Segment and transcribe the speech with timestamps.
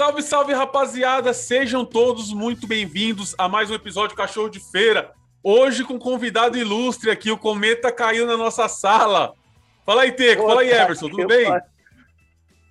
[0.00, 1.34] Salve, salve, rapaziada!
[1.34, 5.12] Sejam todos muito bem-vindos a mais um episódio Cachorro de Feira.
[5.42, 9.34] Hoje com convidado ilustre aqui, o Cometa caiu na nossa sala.
[9.84, 10.46] Fala aí, Teco.
[10.46, 11.10] Fala aí, Everson.
[11.10, 11.46] Tudo bem?
[11.46, 11.62] Par...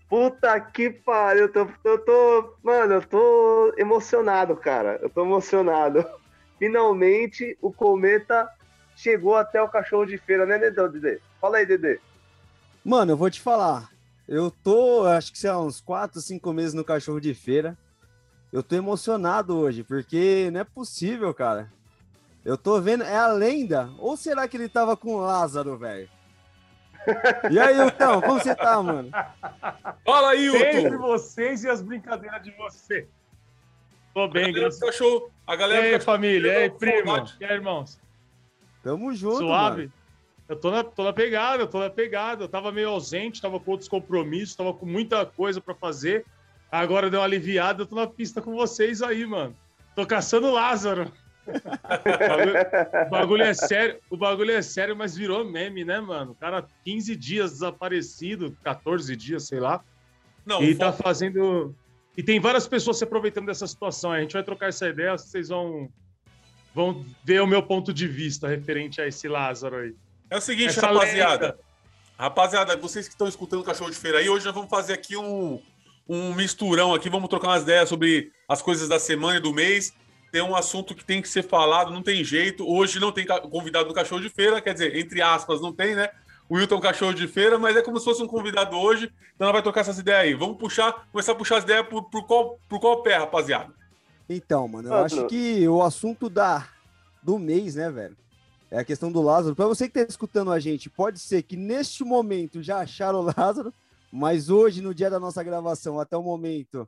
[0.09, 1.43] Puta que pariu.
[1.43, 2.55] Eu tô, eu tô.
[2.63, 4.97] Mano, eu tô emocionado, cara.
[4.99, 6.03] Eu tô emocionado.
[6.57, 8.49] Finalmente o Cometa
[8.95, 11.19] chegou até o Cachorro de Feira, né, Dedê?
[11.39, 11.99] Fala aí, Dedê.
[12.83, 13.87] Mano, eu vou te falar.
[14.31, 17.75] Eu tô, acho que sei lá, uns 4, 5 meses no cachorro de feira.
[18.53, 21.73] Eu tô emocionado hoje, porque não é possível, cara.
[22.45, 23.89] Eu tô vendo, é a lenda?
[23.97, 26.07] Ou será que ele tava com Lázaro, velho?
[27.49, 29.09] E aí, então, como você tá, mano?
[30.05, 30.77] Fala aí, Hilton!
[30.77, 33.07] Entre vocês e as brincadeiras de você.
[34.13, 35.23] Tô bem, graças a Deus.
[35.47, 37.99] A galera e aí, família, e aí, primo, e aí, irmãos?
[38.83, 39.87] Tamo junto, Suave?
[39.87, 39.98] Mano.
[40.49, 42.43] Eu tô na, tô na pegada, eu tô na pegada.
[42.43, 46.25] Eu tava meio ausente, tava com outros compromissos, tava com muita coisa para fazer.
[46.71, 49.55] Agora deu uma aliviada, eu tô na pista com vocês aí, mano.
[49.95, 51.11] Tô caçando Lázaro.
[51.47, 52.53] o, bagulho,
[53.05, 56.31] o bagulho é sério, o bagulho é sério, mas virou meme, né, mano?
[56.31, 59.83] O cara 15 dias desaparecido, 14 dias, sei lá.
[60.45, 61.75] Não, e tá fazendo.
[62.17, 64.11] E tem várias pessoas se aproveitando dessa situação.
[64.11, 65.89] A gente vai trocar essa ideia, vocês vão,
[66.73, 69.95] vão ver o meu ponto de vista referente a esse Lázaro aí.
[70.29, 71.45] É o seguinte, Essa rapaziada.
[71.47, 71.59] Lenta.
[72.17, 75.15] Rapaziada, vocês que estão escutando o Cachorro de Feira aí, hoje nós vamos fazer aqui
[75.15, 75.61] um,
[76.07, 79.93] um misturão aqui, vamos trocar umas ideias sobre as coisas da semana e do mês.
[80.31, 82.69] Tem um assunto que tem que ser falado, não tem jeito.
[82.69, 86.09] Hoje não tem convidado do Cachorro de Feira, quer dizer, entre aspas, não tem, né?
[86.49, 89.11] O Wilton é um cachorro de feira, mas é como se fosse um convidado hoje.
[89.35, 90.33] Então nós vai trocar essas ideias aí.
[90.33, 93.71] Vamos puxar, começar a puxar as ideias por, por, qual, por qual pé, rapaziada?
[94.27, 96.67] Então, mano, eu acho que o assunto da,
[97.21, 98.17] do mês, né, velho?
[98.71, 99.55] É a questão do Lázaro.
[99.55, 103.33] Para você que está escutando a gente, pode ser que neste momento já acharam o
[103.35, 103.73] Lázaro,
[104.11, 106.87] mas hoje, no dia da nossa gravação, até o momento,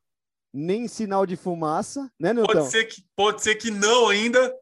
[0.54, 2.54] nem sinal de fumaça, né, Nilton?
[2.54, 4.54] Pode ser que, pode ser que não ainda.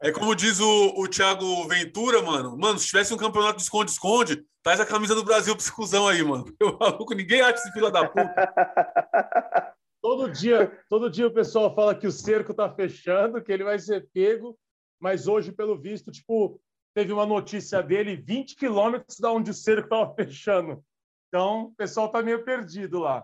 [0.00, 2.56] É como diz o, o Thiago Ventura, mano.
[2.56, 6.22] Mano, se tivesse um campeonato de esconde-esconde, traz a camisa do Brasil esse cuzão aí,
[6.22, 6.44] mano.
[6.60, 8.34] Eu maluco, ninguém acha esse fila da puta.
[10.02, 13.78] todo dia, todo dia o pessoal fala que o cerco tá fechando, que ele vai
[13.78, 14.58] ser pego,
[15.00, 16.60] mas hoje, pelo visto, tipo,
[16.96, 20.82] teve uma notícia dele 20 quilômetros da onde o cerco estava fechando.
[21.28, 23.22] Então, o pessoal está meio perdido lá.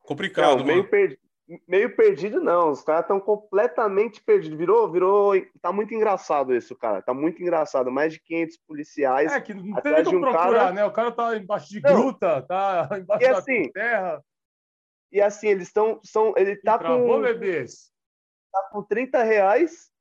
[0.00, 1.16] Complicado, não, meio, per...
[1.68, 4.58] meio perdido não, os caras estão completamente perdidos.
[4.58, 7.00] Virou, virou, tá muito engraçado isso, cara.
[7.00, 7.92] Tá muito engraçado.
[7.92, 9.32] Mais de 500 policiais.
[9.32, 10.72] É que não tem como um procurar, cara...
[10.72, 10.84] né?
[10.84, 11.94] O cara tá embaixo de não.
[11.94, 14.24] gruta, tá embaixo e da assim, terra.
[15.12, 17.92] E assim, eles estão, são, ele tá com, bebês.
[18.50, 19.92] tá com 30 reais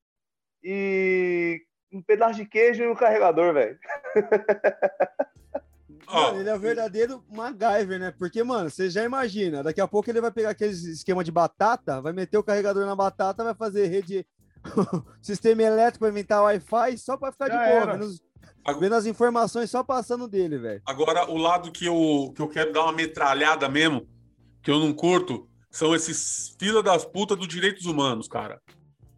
[0.64, 3.78] e um pedaço de queijo e um carregador, velho.
[6.12, 8.14] Mano, ele é o verdadeiro MacGyver, né?
[8.18, 12.02] Porque, mano, você já imagina, daqui a pouco ele vai pegar aquele esquema de batata,
[12.02, 14.26] vai meter o carregador na batata, vai fazer rede,
[15.22, 19.72] sistema elétrico, vai inventar Wi-Fi só pra ficar já de boa, vendo, vendo, as informações
[19.72, 20.82] só passando dele, velho.
[20.86, 24.08] Agora, o lado que eu, que eu quero dar uma metralhada mesmo,
[24.62, 28.62] que eu não curto, são esses fila das putas dos direitos humanos, cara.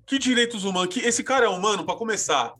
[0.06, 0.94] Que direitos humanos?
[0.94, 2.53] Que esse cara é humano, para começar.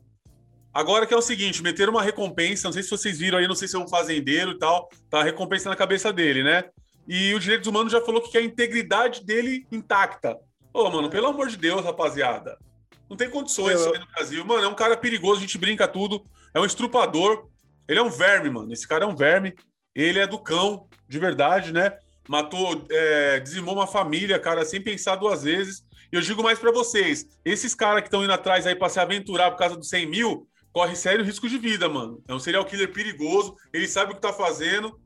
[0.76, 3.54] Agora que é o seguinte, meteram uma recompensa, não sei se vocês viram aí, não
[3.54, 6.64] sei se é um fazendeiro e tal, tá a recompensa na cabeça dele, né?
[7.08, 10.36] E o Direitos Humanos já falou que quer a integridade dele intacta.
[10.74, 12.58] Ô, mano, pelo amor de Deus, rapaziada.
[13.08, 14.44] Não tem condições isso aí no Brasil.
[14.44, 16.22] Mano, é um cara perigoso, a gente brinca tudo.
[16.52, 17.48] É um estrupador.
[17.88, 18.70] Ele é um verme, mano.
[18.70, 19.54] Esse cara é um verme.
[19.94, 21.96] Ele é do cão, de verdade, né?
[22.28, 25.86] Matou, é, dizimou uma família, cara, sem pensar duas vezes.
[26.12, 29.00] E eu digo mais para vocês: esses caras que estão indo atrás aí para se
[29.00, 32.22] aventurar por causa dos 100 mil, corre sério risco de vida, mano.
[32.28, 35.00] É um serial killer perigoso, ele sabe o que tá fazendo.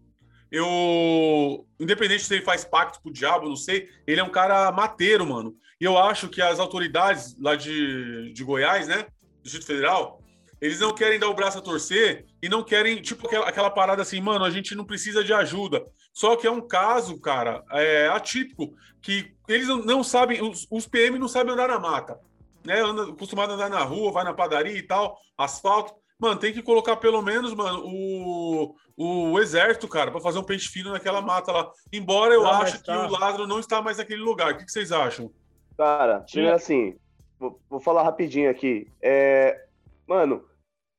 [0.50, 4.72] Eu, independente se ele faz pacto com o diabo, não sei, ele é um cara
[4.72, 5.54] mateiro, mano.
[5.80, 10.20] E eu acho que as autoridades lá de, de Goiás, né, do Distrito Federal,
[10.60, 14.02] eles não querem dar o braço a torcer e não querem, tipo, aquela, aquela parada
[14.02, 15.86] assim, mano, a gente não precisa de ajuda.
[16.12, 21.16] Só que é um caso, cara, é, atípico, que eles não sabem, os, os PM
[21.16, 22.18] não sabem andar na mata
[22.64, 25.94] né, anda, acostumado a andar na rua, vai na padaria e tal, asfalto.
[26.18, 30.68] Mano, tem que colocar pelo menos, mano, o, o exército, cara, para fazer um peixe
[30.68, 31.70] fino naquela mata lá.
[31.90, 32.92] Embora eu não, acho tá.
[32.92, 34.52] que o Lázaro não está mais naquele lugar.
[34.52, 35.30] O que, que vocês acham?
[35.78, 36.94] Cara, primeiro assim,
[37.38, 38.86] vou, vou, falar rapidinho aqui.
[39.00, 39.64] É,
[40.06, 40.44] mano,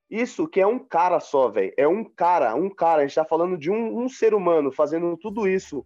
[0.09, 1.71] isso que é um cara só, velho.
[1.77, 3.03] É um cara, um cara.
[3.03, 5.85] A gente tá falando de um, um ser humano fazendo tudo isso.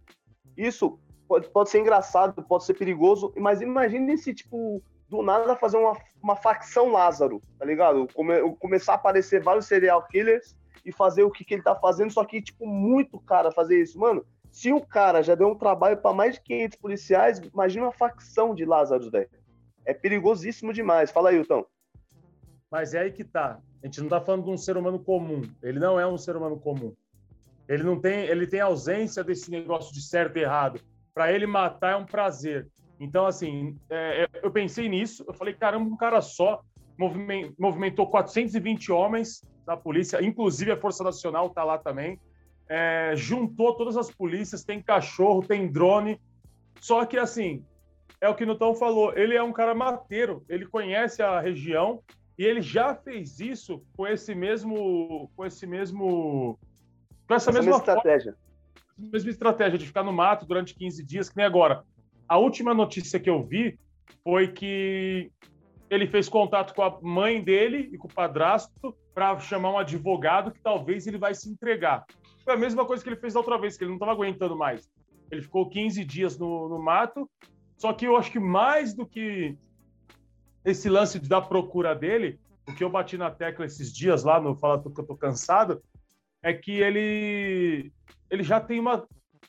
[0.56, 5.76] Isso pode, pode ser engraçado, pode ser perigoso, mas imagine esse tipo do nada fazer
[5.76, 8.08] uma, uma facção Lázaro, tá ligado?
[8.14, 12.12] Come, começar a aparecer vários serial killers e fazer o que, que ele tá fazendo,
[12.12, 13.98] só que, tipo, muito cara fazer isso.
[13.98, 17.92] Mano, Se o cara já deu um trabalho para mais de 500 policiais, imagina uma
[17.92, 19.28] facção de Lázaros, velho.
[19.84, 21.10] É perigosíssimo demais.
[21.10, 21.64] Fala aí, Hilton.
[22.70, 23.60] Mas é aí que tá.
[23.82, 25.42] A gente não tá falando de um ser humano comum.
[25.62, 26.94] Ele não é um ser humano comum.
[27.68, 30.80] Ele não tem, ele tem ausência desse negócio de certo e errado.
[31.12, 32.68] Para ele matar é um prazer.
[32.98, 35.24] Então, assim, é, é eu pensei nisso.
[35.26, 36.62] Eu falei, caramba, um cara só
[37.58, 42.18] movimentou 420 homens da polícia, inclusive a Força Nacional está lá também.
[42.68, 46.20] É, juntou todas as polícias, tem cachorro, tem drone.
[46.80, 47.64] Só que, assim,
[48.20, 52.02] é o que o Nutão falou, ele é um cara mateiro, ele conhece a região
[52.38, 56.58] e ele já fez isso com esse mesmo, com esse mesmo,
[57.26, 58.32] com essa, essa mesma estratégia.
[58.32, 61.84] Forma, mesma estratégia de ficar no mato durante 15 dias, que nem agora.
[62.28, 63.78] A última notícia que eu vi
[64.22, 65.30] foi que
[65.88, 70.50] ele fez contato com a mãe dele e com o padrasto para chamar um advogado
[70.50, 72.04] que talvez ele vai se entregar.
[72.44, 74.56] Foi a mesma coisa que ele fez da outra vez, que ele não estava aguentando
[74.56, 74.90] mais.
[75.30, 77.28] Ele ficou 15 dias no, no, mato,
[77.76, 79.56] só que eu acho que mais do que
[80.64, 82.38] esse lance da procura dele,
[82.68, 85.82] o que eu bati na tecla esses dias lá no Fala que eu tô cansado,
[86.42, 87.92] é que ele,
[88.30, 89.06] ele já tem uma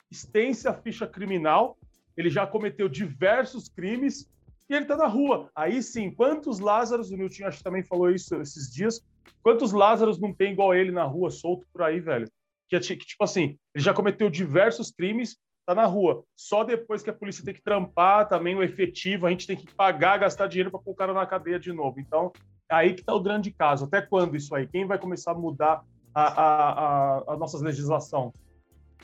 [0.10, 1.77] extensa ficha criminal,
[2.18, 4.30] ele já cometeu diversos crimes
[4.70, 5.50] e ele está na rua.
[5.56, 9.06] Aí sim, quantos Lázaros, o Nilton acho que também falou isso esses dias,
[9.44, 12.30] quantos Lázaros não tem igual ele na rua, solto por aí, velho?
[12.68, 16.24] Que, que tipo assim, ele já cometeu diversos crimes, tá na rua.
[16.36, 19.74] Só depois que a polícia tem que trampar também o efetivo, a gente tem que
[19.74, 22.00] pagar, gastar dinheiro para pôr o cara na cadeia de novo.
[22.00, 22.34] Então,
[22.70, 23.86] é aí que está o grande caso.
[23.86, 24.68] Até quando isso aí?
[24.68, 25.84] Quem vai começar a mudar
[26.14, 28.34] a, a, a, a nossa legislação?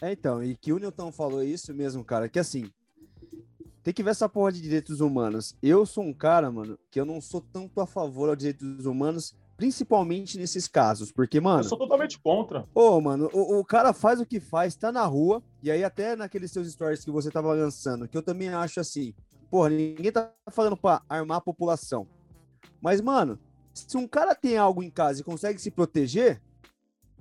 [0.01, 2.69] É, então, e que o Newton falou isso mesmo, cara, que assim,
[3.83, 5.55] tem que ver essa porra de direitos humanos.
[5.61, 9.35] Eu sou um cara, mano, que eu não sou tanto a favor aos direitos humanos,
[9.57, 11.59] principalmente nesses casos, porque, mano.
[11.59, 12.65] Eu sou totalmente contra.
[12.73, 16.15] Ô, mano, o, o cara faz o que faz, tá na rua, e aí até
[16.15, 19.13] naqueles seus stories que você tava lançando, que eu também acho assim,
[19.51, 22.07] porra, ninguém tá falando pra armar a população.
[22.81, 23.37] Mas, mano,
[23.73, 26.41] se um cara tem algo em casa e consegue se proteger,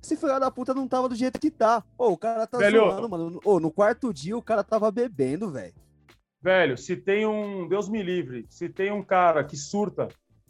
[0.01, 1.85] esse filho da puta não tava do jeito que tá.
[1.99, 3.41] Ô, o cara tá velho, zoando, mano.
[3.45, 5.75] Ô, no quarto dia o cara tava bebendo, velho.
[6.43, 7.69] Velho, se tem um.
[7.69, 10.09] Deus me livre, se tem um cara que surta,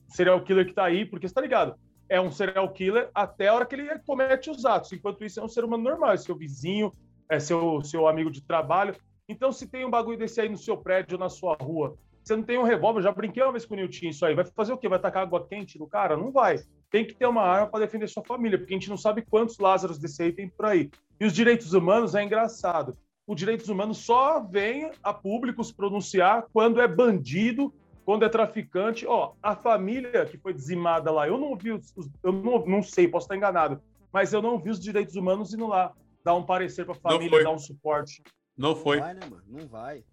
[0.09, 1.75] serial killer que tá aí, porque você tá ligado?
[2.09, 4.93] É um serial killer até a hora que ele comete os atos.
[4.93, 6.93] Enquanto isso, é um ser humano normal, é seu vizinho,
[7.29, 8.95] é seu, seu amigo de trabalho.
[9.29, 12.43] Então, se tem um bagulho desse aí no seu prédio na sua rua, você não
[12.43, 14.35] tem um revólver, já brinquei uma vez com o Nilton isso aí.
[14.35, 14.89] Vai fazer o quê?
[14.89, 16.17] Vai tacar água quente no cara?
[16.17, 16.59] Não vai.
[16.91, 19.59] Tem que ter uma arma para defender sua família, porque a gente não sabe quantos
[19.59, 20.91] Lázaros desse aí tem por aí.
[21.21, 22.97] E os direitos humanos é engraçado
[23.27, 27.73] o direitos humanos só vem a público se pronunciar quando é bandido,
[28.05, 29.07] quando é traficante.
[29.07, 33.07] Ó, a família que foi dizimada lá, eu não vi, os, eu não, não sei,
[33.07, 33.81] posso estar enganado,
[34.13, 35.93] mas eu não vi os direitos humanos indo lá
[36.25, 38.23] dar um parecer para a família, dar um suporte.
[38.57, 38.97] Não foi.
[38.97, 39.45] Não vai, né, mano?
[39.47, 40.05] Não vai.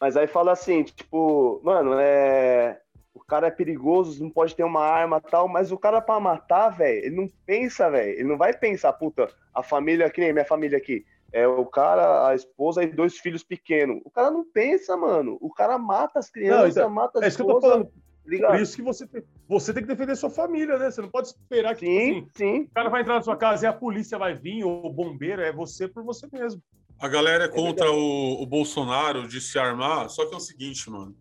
[0.00, 2.80] Mas aí fala assim, tipo, mano, é.
[3.12, 6.70] O cara é perigoso, não pode ter uma arma tal, mas o cara para matar,
[6.70, 8.10] velho, ele não pensa, velho.
[8.10, 12.28] Ele não vai pensar, puta, a família, que nem minha família aqui é o cara,
[12.28, 14.00] a esposa e dois filhos pequenos.
[14.04, 15.36] O cara não pensa, mano.
[15.40, 17.90] O cara mata as crianças, não, então, mata as É isso que eu tô falando.
[18.24, 18.52] Ligado?
[18.52, 20.90] Por isso que você tem, você tem que defender sua família, né?
[20.90, 22.60] Você não pode esperar que sim, tipo assim, sim.
[22.62, 25.42] o cara vai entrar na sua casa e a polícia vai vir, ou o bombeiro,
[25.42, 26.62] é você por você mesmo.
[27.00, 30.40] A galera é contra é o, o, Bolsonaro de se armar, só que é o
[30.40, 31.14] seguinte, mano.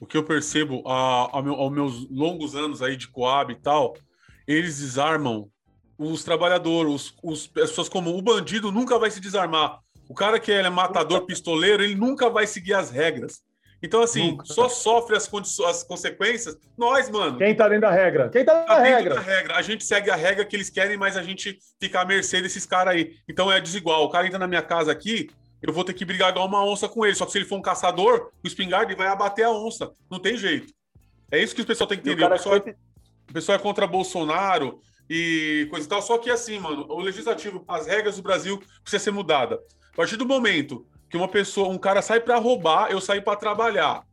[0.00, 3.60] O que eu percebo a, a meu, aos meus longos anos aí de Coab e
[3.60, 3.94] tal,
[4.48, 5.50] eles desarmam
[6.00, 9.80] os trabalhadores, os, os pessoas como o bandido nunca vai se desarmar.
[10.08, 13.42] O cara que é matador, pistoleiro, ele nunca vai seguir as regras.
[13.82, 14.46] Então, assim, nunca.
[14.46, 15.30] só sofre as,
[15.66, 17.36] as, consequências nós, mano.
[17.36, 18.30] Quem tá dentro da regra?
[18.30, 19.14] Quem tá dentro, tá da, regra?
[19.14, 19.56] da regra?
[19.56, 22.64] A gente segue a regra que eles querem, mas a gente fica à mercê desses
[22.64, 23.16] caras aí.
[23.28, 24.04] Então é desigual.
[24.04, 25.30] O cara entra na minha casa aqui,
[25.62, 27.14] eu vou ter que brigar igual uma onça com ele.
[27.14, 29.90] Só que se ele for um caçador, o espingarda vai abater a onça.
[30.10, 30.72] Não tem jeito.
[31.30, 32.24] É isso que o pessoal tem que entender.
[32.24, 32.74] O, o, pessoal, é,
[33.30, 34.80] o pessoal é contra Bolsonaro,
[35.10, 36.00] e coisa e tal.
[36.00, 39.58] Só que assim, mano, o legislativo, as regras do Brasil precisam ser mudadas.
[39.92, 43.36] A partir do momento que uma pessoa, um cara sai para roubar, eu saio para
[43.36, 44.04] trabalhar.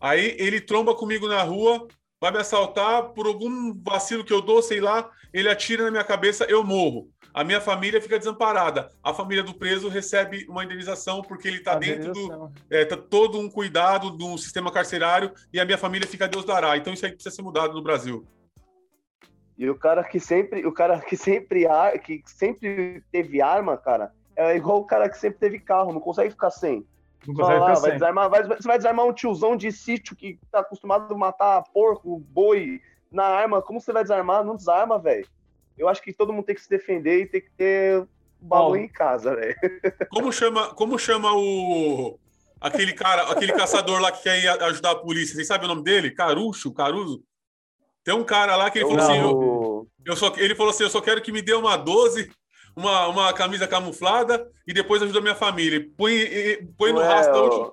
[0.00, 1.88] Aí ele tromba comigo na rua,
[2.20, 6.04] vai me assaltar por algum vacilo que eu dou, sei lá, ele atira na minha
[6.04, 7.10] cabeça, eu morro.
[7.34, 8.90] A minha família fica desamparada.
[9.02, 12.52] A família do preso recebe uma indenização porque ele está dentro do.
[12.70, 16.76] É, tá todo um cuidado do sistema carcerário e a minha família fica Deus dará.
[16.76, 18.26] Então isso aí precisa ser mudado no Brasil.
[19.58, 21.66] E o cara que sempre, o cara que sempre,
[22.04, 26.30] que sempre teve arma, cara, é igual o cara que sempre teve carro, não consegue
[26.30, 26.86] ficar sem.
[27.26, 27.92] Não consegue ficar vai sem.
[27.94, 32.20] Desarmar, vai, você vai desarmar um tiozão de sítio que tá acostumado a matar porco,
[32.30, 34.44] boi na arma, como você vai desarmar?
[34.44, 35.26] Não desarma, velho.
[35.76, 38.06] Eu acho que todo mundo tem que se defender e tem que ter
[38.40, 39.56] bagulho em casa, velho.
[40.10, 42.16] Como chama, como chama o.
[42.60, 45.34] Aquele cara, aquele caçador lá que quer ir ajudar a polícia?
[45.34, 46.10] Vocês sabem o nome dele?
[46.10, 47.22] Carucho, Caruso?
[48.08, 50.88] Tem um cara lá que ele falou assim: eu, eu só, ele falou assim: eu
[50.88, 52.30] só quero que me dê uma 12,
[52.74, 55.86] uma, uma camisa camuflada e depois ajuda a minha família.
[55.94, 56.16] Põe,
[56.78, 57.36] põe no rastro.
[57.36, 57.72] Última,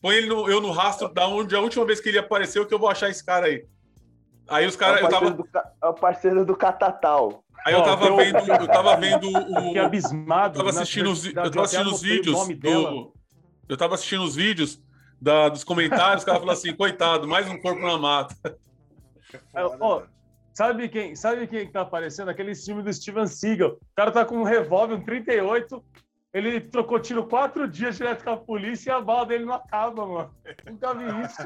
[0.00, 2.72] põe ele no, eu no rastro da onde a última vez que ele apareceu que
[2.72, 3.66] eu vou achar esse cara aí.
[4.46, 5.00] Aí os caras.
[5.00, 5.30] É, o tava...
[5.32, 5.44] do,
[5.82, 7.42] é o parceiro do Catatal.
[7.66, 9.72] Aí eu tava Ó, vendo, eu tava vendo o.
[9.72, 10.60] Que abismado.
[10.60, 13.12] Eu tava assistindo os, eu tava assistindo os vídeos do.
[13.68, 14.80] Eu tava assistindo os vídeos
[15.20, 18.36] da, dos comentários, o cara falou assim: coitado, mais um corpo na mata.
[19.80, 20.02] Oh,
[20.52, 22.30] sabe quem, sabe quem tá aparecendo?
[22.30, 23.70] Aquele filme do Steven Seagal.
[23.70, 25.84] O cara tá com um revólver, um 38.
[26.32, 30.04] Ele trocou tiro quatro dias direto com a polícia e a bala dele não acaba,
[30.04, 30.34] mano.
[30.66, 31.42] Nunca vi isso.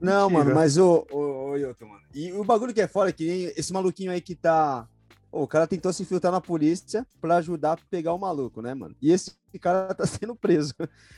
[0.00, 0.44] Não, Mentira.
[0.44, 2.02] mano, mas o, o, o Yoto, mano.
[2.14, 4.86] E o bagulho que é fora é que esse maluquinho aí que tá.
[5.30, 8.96] O cara tentou se infiltrar na polícia pra ajudar a pegar o maluco, né, mano?
[9.00, 10.74] E esse cara tá sendo preso.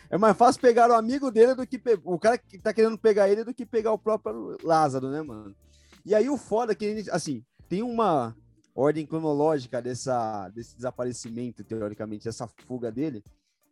[0.08, 1.98] É mais fácil pegar o amigo dele do que pe...
[2.04, 5.54] o cara que tá querendo pegar ele do que pegar o próprio Lázaro, né, mano?
[6.04, 8.34] E aí o foda é que, assim, tem uma
[8.74, 13.22] ordem cronológica dessa, desse desaparecimento, teoricamente, essa fuga dele,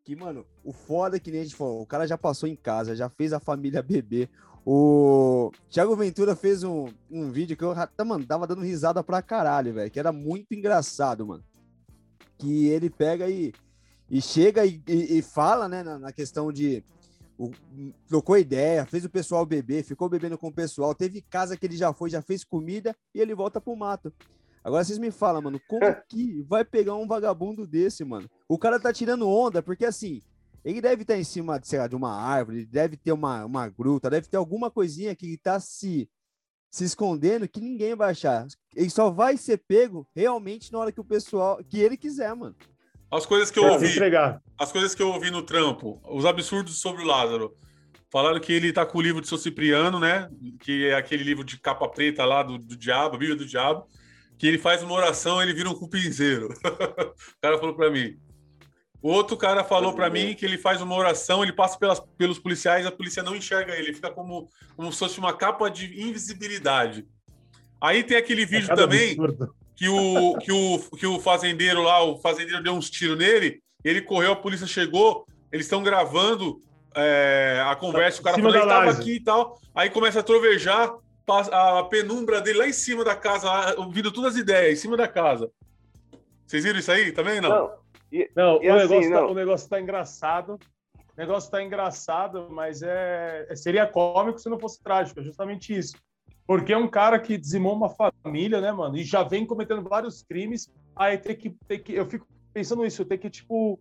[0.04, 2.56] que, mano, o foda é que nem a gente falou, o cara já passou em
[2.56, 4.30] casa, já fez a família beber.
[4.70, 9.72] O Thiago Ventura fez um, um vídeo que eu mano, tava dando risada pra caralho,
[9.72, 11.42] velho, que era muito engraçado, mano.
[12.36, 13.54] Que ele pega e,
[14.10, 16.84] e chega e, e, e fala, né, na, na questão de
[17.38, 17.50] o,
[18.06, 21.74] trocou ideia, fez o pessoal beber, ficou bebendo com o pessoal, teve casa que ele
[21.78, 24.12] já foi, já fez comida e ele volta pro mato.
[24.62, 28.28] Agora vocês me falam, mano, como que vai pegar um vagabundo desse, mano?
[28.46, 30.20] O cara tá tirando onda, porque assim,
[30.64, 34.10] ele deve estar em cima, sei lá, de uma árvore, deve ter uma, uma gruta,
[34.10, 36.08] deve ter alguma coisinha que tá se,
[36.70, 38.46] se escondendo que ninguém vai achar.
[38.74, 42.56] Ele só vai ser pego realmente na hora que o pessoal, que ele quiser, mano.
[43.10, 43.98] As coisas que eu ouvi.
[44.58, 47.56] As coisas que eu ouvi no trampo, os absurdos sobre o Lázaro.
[48.10, 50.30] Falaram que ele tá com o livro de São Cipriano, né?
[50.60, 53.86] Que é aquele livro de capa preta lá do, do diabo, Bíblia do Diabo.
[54.38, 56.48] Que ele faz uma oração ele vira um cupinzeiro.
[56.64, 58.18] o cara falou para mim.
[59.00, 62.38] O outro cara falou para mim que ele faz uma oração, ele passa pelas, pelos
[62.38, 67.06] policiais, a polícia não enxerga ele, fica como, como se fosse uma capa de invisibilidade.
[67.80, 71.82] Aí tem aquele é vídeo é também absurdo que o, que o, que o fazendeiro
[71.82, 76.60] lá, o fazendeiro deu uns tiros nele, ele correu, a polícia chegou, eles estão gravando
[76.96, 80.92] é, a conversa, o cara falou, estava aqui e tal, aí começa a trovejar
[81.52, 85.06] a penumbra dele lá em cima da casa, ouvindo todas as ideias, em cima da
[85.06, 85.48] casa.
[86.44, 87.50] Vocês viram isso aí também, não?
[87.50, 87.70] Não,
[88.10, 89.26] e, não, e o, assim, negócio tá, não.
[89.26, 90.58] Tá, o negócio tá engraçado,
[90.94, 95.96] o negócio tá engraçado, mas é, seria cômico se não fosse trágico, é justamente isso.
[96.46, 98.96] Porque é um cara que dizimou uma família, né, mano?
[98.96, 100.72] E já vem cometendo vários crimes.
[100.96, 101.92] Aí tem que, tem que.
[101.92, 103.78] Eu fico pensando isso, tem que, tipo,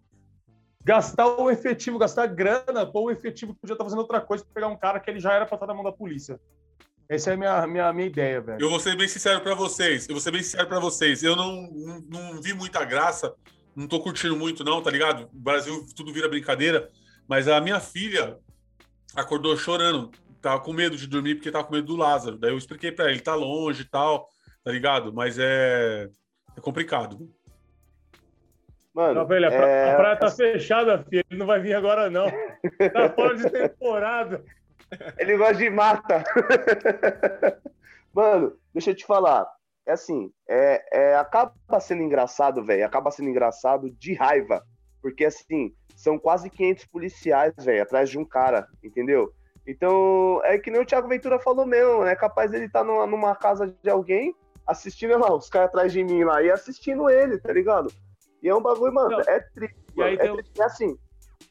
[0.84, 4.54] gastar o efetivo, gastar grana, pôr o efetivo que podia estar fazendo outra coisa para
[4.54, 6.40] pegar um cara que ele já era para estar na mão da polícia.
[7.10, 8.62] Essa é a minha, minha, minha ideia, velho.
[8.62, 10.08] Eu vou ser bem sincero para vocês.
[10.10, 11.24] Eu vou ser bem sincero para vocês.
[11.24, 13.34] Eu não, não, não, vi muita graça.
[13.78, 15.30] Não tô curtindo muito, não, tá ligado?
[15.32, 16.90] O Brasil tudo vira brincadeira.
[17.28, 18.38] Mas a minha filha
[19.16, 22.38] acordou chorando tava com medo de dormir porque tava com medo do Lázaro.
[22.38, 24.30] Daí eu expliquei para ele, tá longe e tal,
[24.64, 25.14] tá ligado?
[25.14, 26.10] Mas é,
[26.56, 27.30] é complicado.
[28.94, 29.94] Mano, não, velho, a, é...
[29.94, 31.24] a, praia tá fechada, filho.
[31.30, 32.26] Ele não vai vir agora, não.
[32.94, 34.44] Tá fora de temporada.
[35.20, 36.24] Ele gosta de mata.
[38.14, 39.46] Mano, deixa eu te falar.
[39.88, 42.86] É assim, é, é acaba sendo engraçado, velho.
[42.86, 44.62] Acaba sendo engraçado de raiva.
[45.01, 49.32] Porque, assim, são quase 500 policiais, velho, atrás de um cara, entendeu?
[49.65, 53.08] Então, é que nem o Thiago Ventura falou mesmo, é capaz ele estar tá numa,
[53.08, 54.34] numa, casa de alguém,
[54.65, 57.91] assistindo lá, os caras atrás de mim lá, e assistindo ele, tá ligado?
[58.41, 59.20] E é um bagulho, mano, Não.
[59.22, 59.77] é triste.
[59.96, 60.62] Mano, é, triste.
[60.62, 60.98] é assim,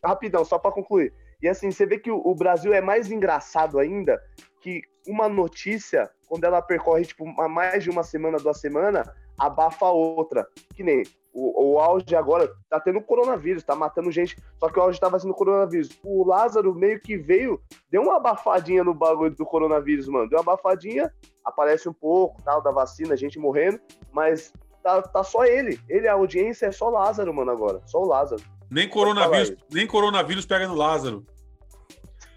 [0.02, 1.12] rapidão, só pra concluir.
[1.42, 4.20] E assim, você vê que o, o Brasil é mais engraçado ainda
[4.62, 10.46] que uma notícia, quando ela percorre, tipo, mais de uma semana, duas semanas, abafa outra.
[10.74, 14.36] Que nem o, o auge agora tá tendo coronavírus, tá matando gente.
[14.58, 15.90] Só que o auge tava sendo coronavírus.
[16.02, 20.28] O Lázaro meio que veio, deu uma abafadinha no bagulho do coronavírus, mano.
[20.28, 21.12] Deu uma abafadinha,
[21.44, 23.78] aparece um pouco, tal, da vacina, gente morrendo,
[24.12, 24.52] mas
[24.82, 25.78] tá, tá só ele.
[25.88, 27.82] Ele, a audiência é só Lázaro, mano, agora.
[27.86, 28.42] Só o Lázaro.
[28.70, 31.24] Nem coronavírus, nem coronavírus pega no Lázaro.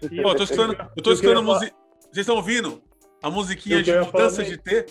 [0.00, 1.74] Pô, eu tô escutando, eu tô escutando a música.
[2.00, 2.82] Vocês estão ouvindo?
[3.22, 4.86] A musiquinha de mudança de T?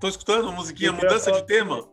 [0.00, 1.88] Tô escutando a musiquinha mudança de tema.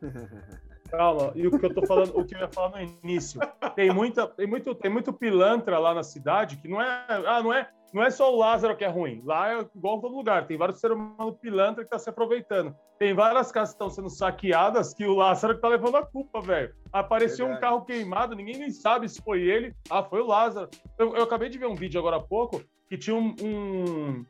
[0.90, 3.40] Calma, e o que eu tô falando, o que eu ia falar no início.
[3.74, 7.52] Tem muita, tem muito, tem muito pilantra lá na cidade que não é, ah, não
[7.52, 9.20] é, não é só o Lázaro que é ruim.
[9.24, 12.74] Lá é igual em todo lugar, tem vários seres humanos pilantra que tá se aproveitando.
[12.98, 16.40] Tem várias casas que estão sendo saqueadas que o Lázaro que tá levando a culpa,
[16.40, 16.72] velho.
[16.92, 17.58] Apareceu Verdade.
[17.58, 19.74] um carro queimado, ninguém nem sabe se foi ele.
[19.90, 20.70] Ah, foi o Lázaro.
[20.96, 24.24] Eu, eu acabei de ver um vídeo agora há pouco que tinha um, um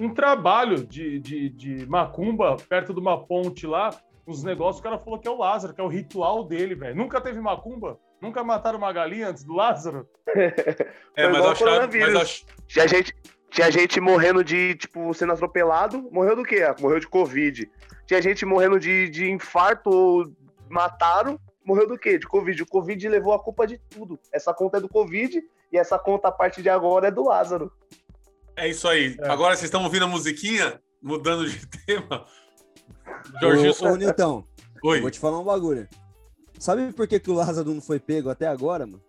[0.00, 3.90] um trabalho de, de, de macumba perto de uma ponte lá,
[4.26, 6.96] uns negócios, o cara falou que é o Lázaro, que é o ritual dele, velho.
[6.96, 7.98] Nunca teve macumba?
[8.20, 10.08] Nunca mataram uma galinha antes do Lázaro?
[11.14, 12.46] é, mas acho, mas acho...
[12.66, 13.14] Tinha gente,
[13.50, 16.08] tinha gente morrendo de, tipo, sendo atropelado.
[16.10, 16.62] Morreu do quê?
[16.80, 17.70] Morreu de Covid.
[18.06, 20.24] Tinha gente morrendo de, de infarto ou
[20.68, 21.38] mataram.
[21.64, 22.18] Morreu do quê?
[22.18, 22.62] De Covid.
[22.62, 24.18] O Covid levou a culpa de tudo.
[24.32, 27.70] Essa conta é do Covid e essa conta a partir de agora é do Lázaro.
[28.56, 29.16] É isso aí.
[29.20, 29.28] É.
[29.28, 30.80] Agora vocês estão ouvindo a musiquinha?
[31.02, 32.26] Mudando de tema.
[33.40, 33.72] Jorginho.
[33.80, 34.44] Ô, ô Nilton.
[34.82, 35.00] Oi.
[35.00, 35.86] Vou te falar um bagulho.
[36.58, 39.02] Sabe por que, que o Lázaro não foi pego até agora, mano?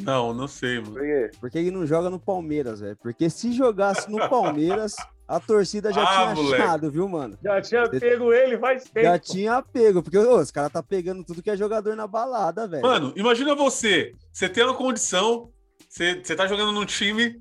[0.00, 0.94] Não, não sei, mano.
[0.94, 1.30] Por quê?
[1.40, 2.96] Porque ele não joga no Palmeiras, velho.
[2.96, 4.96] Porque se jogasse no Palmeiras,
[5.28, 6.62] a torcida já ah, tinha moleque.
[6.62, 7.38] achado, viu, mano?
[7.42, 9.06] Já tinha pego ele faz tempo.
[9.06, 12.66] Já tinha pego, porque ô, os caras tá pegando tudo que é jogador na balada,
[12.66, 12.82] velho.
[12.82, 14.12] Mano, imagina você.
[14.32, 15.52] Você tem uma condição,
[15.88, 17.40] você, você tá jogando num time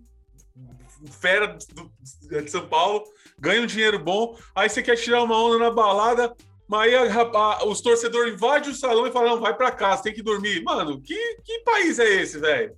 [1.11, 1.91] fera do,
[2.41, 3.03] de São Paulo,
[3.39, 6.33] ganha um dinheiro bom, aí você quer tirar uma onda na balada,
[6.67, 10.03] mas aí a, a, os torcedores invadem o salão e falam, não, vai pra casa,
[10.03, 10.63] tem que dormir.
[10.63, 12.75] Mano, que, que país é esse, velho?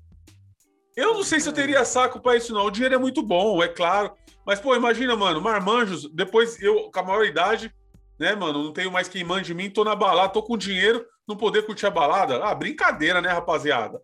[0.95, 2.65] Eu não sei se eu teria saco pra isso, não.
[2.65, 4.13] O dinheiro é muito bom, é claro.
[4.45, 7.73] Mas, pô, imagina, mano, Marmanjos, depois eu, com a maior idade,
[8.17, 11.35] né, mano, não tenho mais quem mande mim, tô na balada, tô com dinheiro, não
[11.35, 12.43] poder curtir a balada.
[12.43, 14.01] Ah, brincadeira, né, rapaziada?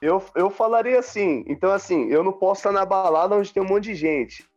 [0.00, 3.66] Eu, eu falaria assim, então assim, eu não posso estar na balada onde tem um
[3.66, 4.48] monte de gente.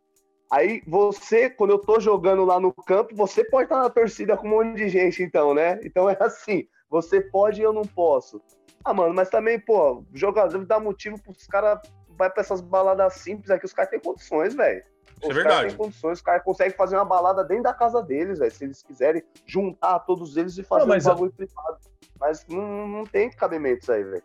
[0.50, 4.46] Aí você, quando eu tô jogando lá no campo, você pode estar na torcida com
[4.46, 5.80] um monte de gente, então, né?
[5.82, 8.40] Então é assim, você pode e eu não posso.
[8.84, 11.80] Ah, mano, mas também, pô, jogador dá motivo pros caras
[12.16, 14.82] vai pra essas baladas simples aqui, os caras têm condições, velho.
[15.22, 18.38] É os caras têm condições, os caras conseguem fazer uma balada dentro da casa deles,
[18.38, 18.50] velho.
[18.50, 21.46] Se eles quiserem juntar todos eles e fazer não, um bagulho eu...
[21.46, 21.78] privado.
[22.18, 24.22] Mas não, não tem cabimento isso aí, velho.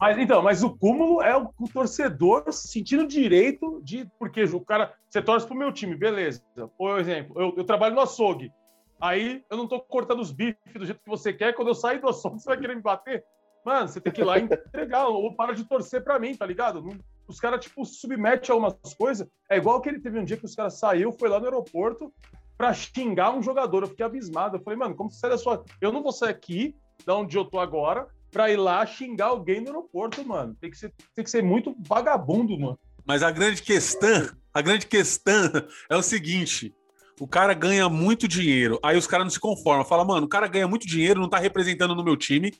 [0.00, 4.10] Mas então, mas o cúmulo é o, o, torcedor sentindo direito de.
[4.18, 4.94] Porque o cara.
[5.08, 6.42] Você torce pro meu time, beleza.
[6.78, 8.50] Por exemplo, eu, eu trabalho no açougue.
[8.98, 11.54] Aí eu não tô cortando os bifes do jeito que você quer.
[11.54, 13.22] Quando eu sair do açougue, você vai querer me bater?
[13.62, 16.46] Mano, você tem que ir lá e entregar, ou para de torcer pra mim, tá
[16.46, 16.82] ligado?
[17.28, 19.28] Os caras, tipo, submetem a algumas coisas.
[19.50, 22.10] É igual que ele teve um dia que os caras saiu, foi lá no aeroporto
[22.56, 23.82] pra xingar um jogador.
[23.82, 24.56] Eu fiquei abismado.
[24.56, 25.62] Eu falei, mano, como você sai da sua.
[25.78, 29.60] Eu não vou sair aqui, da onde eu tô agora, pra ir lá xingar alguém
[29.60, 30.56] no aeroporto, mano.
[30.60, 32.78] Tem que ser, tem que ser muito vagabundo, mano.
[33.04, 35.50] Mas a grande questão, a grande questão
[35.88, 36.74] é o seguinte:
[37.18, 39.84] o cara ganha muito dinheiro, aí os caras não se conformam.
[39.84, 42.52] Fala, mano, o cara ganha muito dinheiro, não tá representando no meu time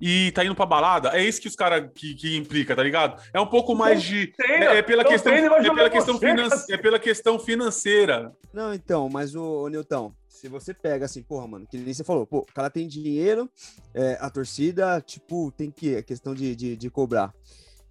[0.00, 1.10] e tá indo pra balada.
[1.10, 3.20] É isso que os caras que, que implica, tá ligado?
[3.32, 4.32] É um pouco mais de.
[4.40, 8.32] É, é, pela questão, é, pela questão finance, é pela questão financeira.
[8.52, 12.04] Não, então, mas o, o Newton, se você pega assim, porra, mano, que nem você
[12.04, 13.50] falou, pô, o cara tem dinheiro,
[13.92, 15.96] é, a torcida, tipo, tem que.
[15.96, 17.34] É questão de, de, de, cobrar.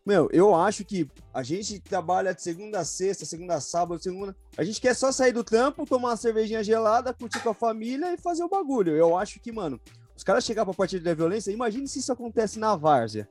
[0.06, 4.34] Meu, eu acho que a gente trabalha de segunda a sexta, segunda a sábado, segunda.
[4.58, 8.14] A gente quer só sair do trampo, tomar uma cervejinha gelada, curtir com a família
[8.14, 8.96] e fazer o bagulho.
[8.96, 9.80] Eu acho que, mano,
[10.16, 13.28] os caras chegar pra partida da violência, imagine se isso acontece na várzea.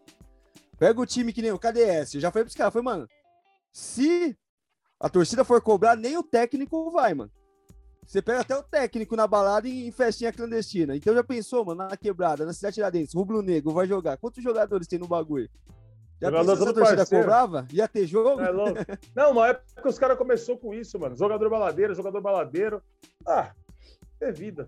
[0.79, 3.09] Pega o time que nem o KDS, eu já falei pros caras, foi, mano,
[3.73, 4.37] se
[5.01, 7.31] a torcida for cobrar, nem o técnico vai, mano.
[8.07, 10.97] Você pega até o técnico na balada e em festinha clandestina.
[10.97, 14.17] Então já pensou, mano, na quebrada, na cidade Tiradentes, Rubro Negro vai jogar.
[14.17, 15.51] Quantos jogadores tem no bagulho?
[16.21, 17.25] Já Jogador pensou se a torcida parceiro.
[17.25, 17.67] cobrava?
[17.73, 18.41] Ia ter jogo?
[18.41, 18.51] É
[19.15, 21.15] Não, uma época que os caras começou com isso, mano.
[21.17, 22.81] Jogador baladeiro, jogador baladeiro.
[23.27, 23.53] Ah,
[24.21, 24.67] é vida.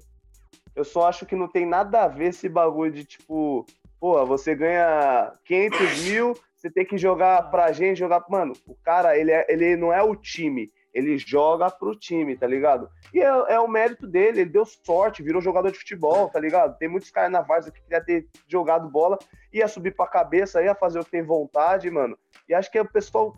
[0.77, 3.65] Eu só acho que não tem nada a ver esse bagulho de tipo,
[3.99, 8.25] pô, você ganha 500 mil, você tem que jogar pra gente, jogar.
[8.29, 12.47] Mano, o cara, ele, é, ele não é o time ele joga pro time, tá
[12.47, 12.89] ligado?
[13.13, 16.77] E é, é, o mérito dele, ele deu sorte, virou jogador de futebol, tá ligado?
[16.79, 19.19] Tem muitos caras na Varsa que queria ter jogado bola,
[19.53, 22.19] ia subir pra cabeça, ia fazer o que tem vontade, mano.
[22.49, 23.37] E acho que o pessoal,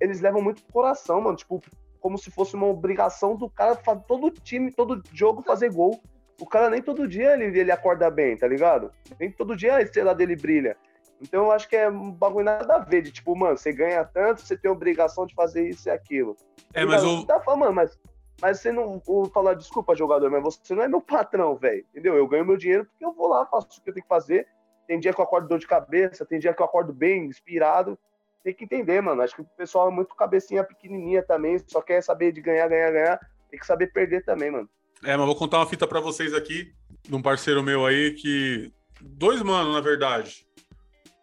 [0.00, 1.62] eles levam muito pro coração, mano, tipo,
[2.00, 6.02] como se fosse uma obrigação do cara, todo time, todo jogo fazer gol.
[6.40, 8.90] O cara nem todo dia ele, ele acorda bem, tá ligado?
[9.18, 10.76] Nem todo dia a estrela dele brilha.
[11.22, 14.04] Então eu acho que é um bagulho nada a ver, de tipo, mano, você ganha
[14.04, 16.36] tanto, você tem obrigação de fazer isso e aquilo.
[16.74, 17.24] É, mas o.
[17.24, 17.96] Tá falando, mas,
[18.40, 18.98] mas você não.
[18.98, 21.86] Vou falar, desculpa, jogador, mas você não é meu patrão, velho.
[21.90, 22.16] Entendeu?
[22.16, 24.48] Eu ganho meu dinheiro porque eu vou lá, faço o que eu tenho que fazer.
[24.88, 27.96] Tem dia que eu acordo dor de cabeça, tem dia que eu acordo bem, inspirado.
[28.42, 29.22] Tem que entender, mano.
[29.22, 32.90] Acho que o pessoal é muito cabecinha pequenininha também, só quer saber de ganhar, ganhar,
[32.90, 33.20] ganhar.
[33.48, 34.68] Tem que saber perder também, mano.
[35.04, 36.72] É, mas vou contar uma fita para vocês aqui.
[37.02, 38.72] de um parceiro meu aí que.
[39.00, 40.46] Dois manos, na verdade.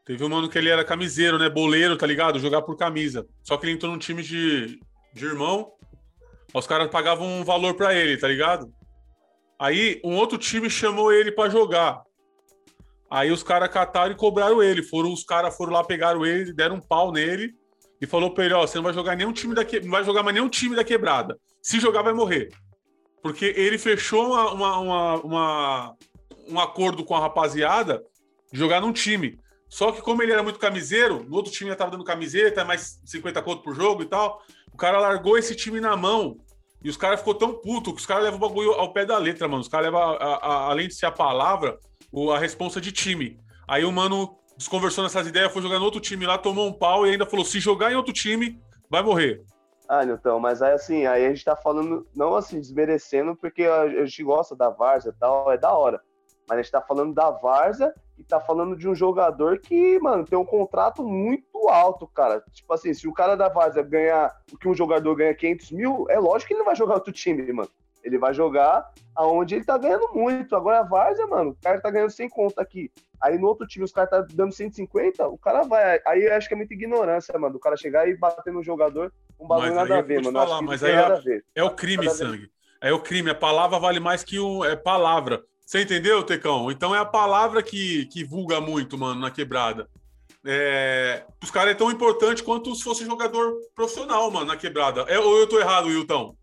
[0.10, 1.48] Teve um mano que ele era camiseiro, né?
[1.48, 2.40] Boleiro, tá ligado?
[2.40, 3.28] Jogar por camisa.
[3.44, 4.80] Só que ele entrou num time de,
[5.14, 5.72] de irmão.
[6.52, 8.74] Os caras pagavam um valor para ele, tá ligado?
[9.60, 12.02] Aí um outro time chamou ele para jogar.
[13.08, 14.82] Aí os caras cataram e cobraram ele.
[14.82, 17.54] Foram, os caras foram lá, pegaram ele, deram um pau nele
[18.02, 19.80] e falou pra ele: Ó, você não vai jogar nenhum time da que...
[19.80, 21.38] não vai jogar mais nenhum time da quebrada.
[21.62, 22.50] Se jogar, vai morrer.
[23.22, 25.96] Porque ele fechou uma, uma, uma, uma
[26.48, 28.04] um acordo com a rapaziada
[28.52, 29.38] de jogar num time.
[29.70, 33.00] Só que, como ele era muito camiseiro, no outro time já tava dando camiseta, mais
[33.06, 34.42] 50 conto por jogo e tal.
[34.74, 36.38] O cara largou esse time na mão.
[36.84, 39.18] E os caras ficou tão puto que os caras levam o bagulho ao pé da
[39.18, 39.62] letra, mano.
[39.62, 41.78] Os caras levam, a, a, além de ser a palavra,
[42.34, 43.40] a responsa de time.
[43.68, 47.06] Aí o mano desconversou nessas ideias, foi jogar no outro time lá, tomou um pau
[47.06, 49.44] e ainda falou: se jogar em outro time, vai morrer.
[49.88, 54.06] Ah, Nilton, mas aí assim, aí a gente tá falando, não assim, desmerecendo, porque a
[54.06, 56.00] gente gosta da Varsa e tal, é da hora.
[56.50, 60.26] Mas a gente tá falando da Varsa e tá falando de um jogador que, mano,
[60.26, 62.44] tem um contrato muito alto, cara.
[62.52, 66.08] Tipo assim, se o cara da Varsa ganhar o que um jogador ganha 500 mil,
[66.10, 67.70] é lógico que ele não vai jogar outro time, mano.
[68.04, 70.56] Ele vai jogar aonde ele tá ganhando muito.
[70.56, 72.92] Agora a Várzea, mano, o cara tá ganhando 100 conto aqui.
[73.22, 76.02] Aí no outro time os caras tá dando 150, o cara vai.
[76.08, 77.58] Aí eu acho que é muita ignorância, mano.
[77.58, 80.40] O cara chegar e bater no jogador, um bagulho nada a ver, mano.
[80.40, 82.50] Falar, mas aí é, é, o crime, sangue.
[82.82, 83.30] É o crime.
[83.30, 84.64] A palavra vale mais que o.
[84.64, 85.44] É palavra.
[85.70, 86.72] Você entendeu, Tecão?
[86.72, 89.88] Então é a palavra que, que vulga muito, mano, na quebrada.
[90.44, 95.02] É, os caras é tão importante quanto se fosse jogador profissional, mano, na quebrada.
[95.02, 96.36] É, ou eu tô errado, Wilton?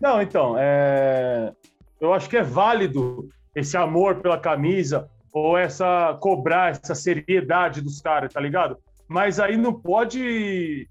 [0.00, 1.52] Não, então, é...
[2.00, 8.00] eu acho que é válido esse amor pela camisa ou essa cobrar essa seriedade dos
[8.00, 8.78] caras, tá ligado?
[9.06, 10.88] Mas aí não pode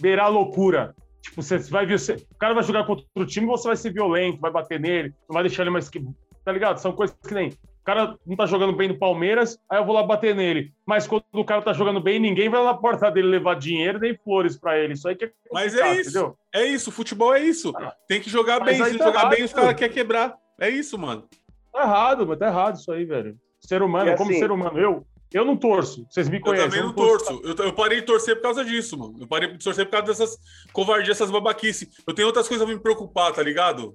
[0.00, 0.96] beirar loucura.
[1.22, 2.14] Tipo, você vai ver, você...
[2.14, 5.34] o cara vai jogar contra o time, você vai ser violento, vai bater nele, não
[5.34, 6.00] vai deixar ele mais que,
[6.44, 6.78] tá ligado?
[6.78, 7.52] São coisas que nem
[7.88, 10.74] cara não tá jogando bem no Palmeiras, aí eu vou lá bater nele.
[10.86, 13.98] Mas quando o cara tá jogando bem, ninguém vai lá na porta dele levar dinheiro
[13.98, 14.92] nem flores para ele.
[14.92, 16.10] Isso aí que é Mas é isso.
[16.10, 16.36] Entendeu?
[16.54, 17.72] É isso, futebol é isso.
[17.74, 17.94] Ah.
[18.06, 18.92] Tem que jogar mas bem.
[18.92, 20.36] Se tá jogar errado, bem, os caras querem quebrar.
[20.60, 21.26] É isso, mano.
[21.72, 23.38] Tá errado, mas tá errado isso aí, velho.
[23.58, 26.06] Ser humano, assim, como ser humano, eu, eu não torço.
[26.10, 26.64] Vocês me conhecem.
[26.64, 27.26] Eu também não, não torço.
[27.26, 27.62] torço.
[27.62, 29.16] Eu, eu, parei de torcer por causa disso, mano.
[29.20, 30.38] Eu parei de torcer por causa dessas
[30.72, 31.88] covardias, essas babaquices.
[32.06, 33.94] Eu tenho outras coisas a me preocupar, tá ligado?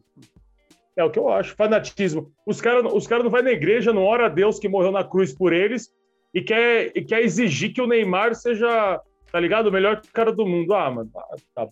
[0.96, 2.32] É o que eu acho, fanatismo.
[2.46, 5.04] Os caras os cara não vai na igreja, não ora a Deus que morreu na
[5.04, 5.92] cruz por eles
[6.34, 9.68] e quer, e quer exigir que o Neymar seja, tá ligado?
[9.68, 10.74] O melhor cara do mundo.
[10.74, 11.68] Ah, mano, tá, tá.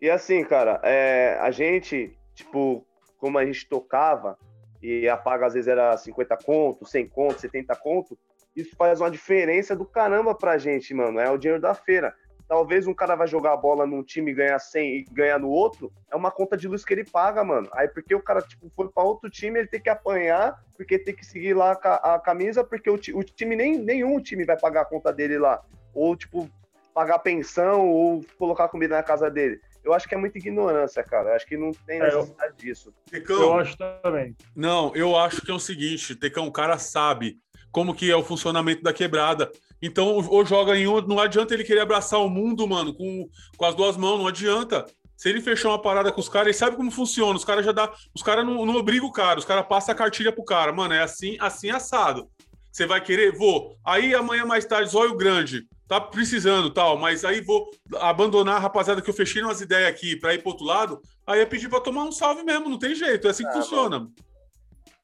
[0.00, 4.38] E assim, cara, é, a gente, tipo, como a gente tocava
[4.82, 8.18] e a paga às vezes era 50 conto, 100 conto, 70 conto,
[8.54, 11.20] isso faz uma diferença do caramba pra gente, mano.
[11.20, 12.14] É o dinheiro da feira
[12.48, 15.48] talvez um cara vai jogar a bola num time e ganhar 100 e ganhar no
[15.48, 17.68] outro, é uma conta de luz que ele paga, mano.
[17.72, 21.14] Aí porque o cara, tipo, foi para outro time, ele tem que apanhar, porque tem
[21.14, 24.82] que seguir lá a, a camisa, porque o, o, time, nem, nenhum time vai pagar
[24.82, 25.62] a conta dele lá.
[25.94, 26.48] Ou, tipo,
[26.94, 29.60] pagar pensão, ou colocar comida na casa dele.
[29.86, 31.30] Eu acho que é muita ignorância, cara.
[31.30, 32.56] Eu acho que não tem necessidade é, eu...
[32.56, 32.92] disso.
[33.08, 34.36] Tecão, eu acho também.
[34.54, 37.38] Não, eu acho que é o seguinte, Tecão, o cara sabe
[37.70, 39.50] como que é o funcionamento da quebrada.
[39.80, 43.64] Então, ou joga em um, não adianta ele querer abraçar o mundo, mano, com, com
[43.64, 44.84] as duas mãos, não adianta.
[45.16, 47.36] Se ele fechar uma parada com os caras, ele sabe como funciona.
[47.36, 47.92] Os caras já dá.
[48.14, 50.72] Os caras não, não obrigam o cara, os caras passam a cartilha pro cara.
[50.72, 52.28] Mano, é assim, assim assado.
[52.72, 53.32] Você vai querer?
[53.32, 53.78] Vou.
[53.84, 55.66] Aí amanhã mais tarde, zóio grande.
[55.88, 57.70] Tá precisando tal, mas aí vou
[58.00, 61.00] abandonar a rapaziada que eu fechei umas ideias aqui pra ir pro outro lado.
[61.24, 63.26] Aí é pedir pra tomar um salve mesmo, não tem jeito.
[63.26, 64.00] É assim que ah, funciona.
[64.00, 64.12] Mano.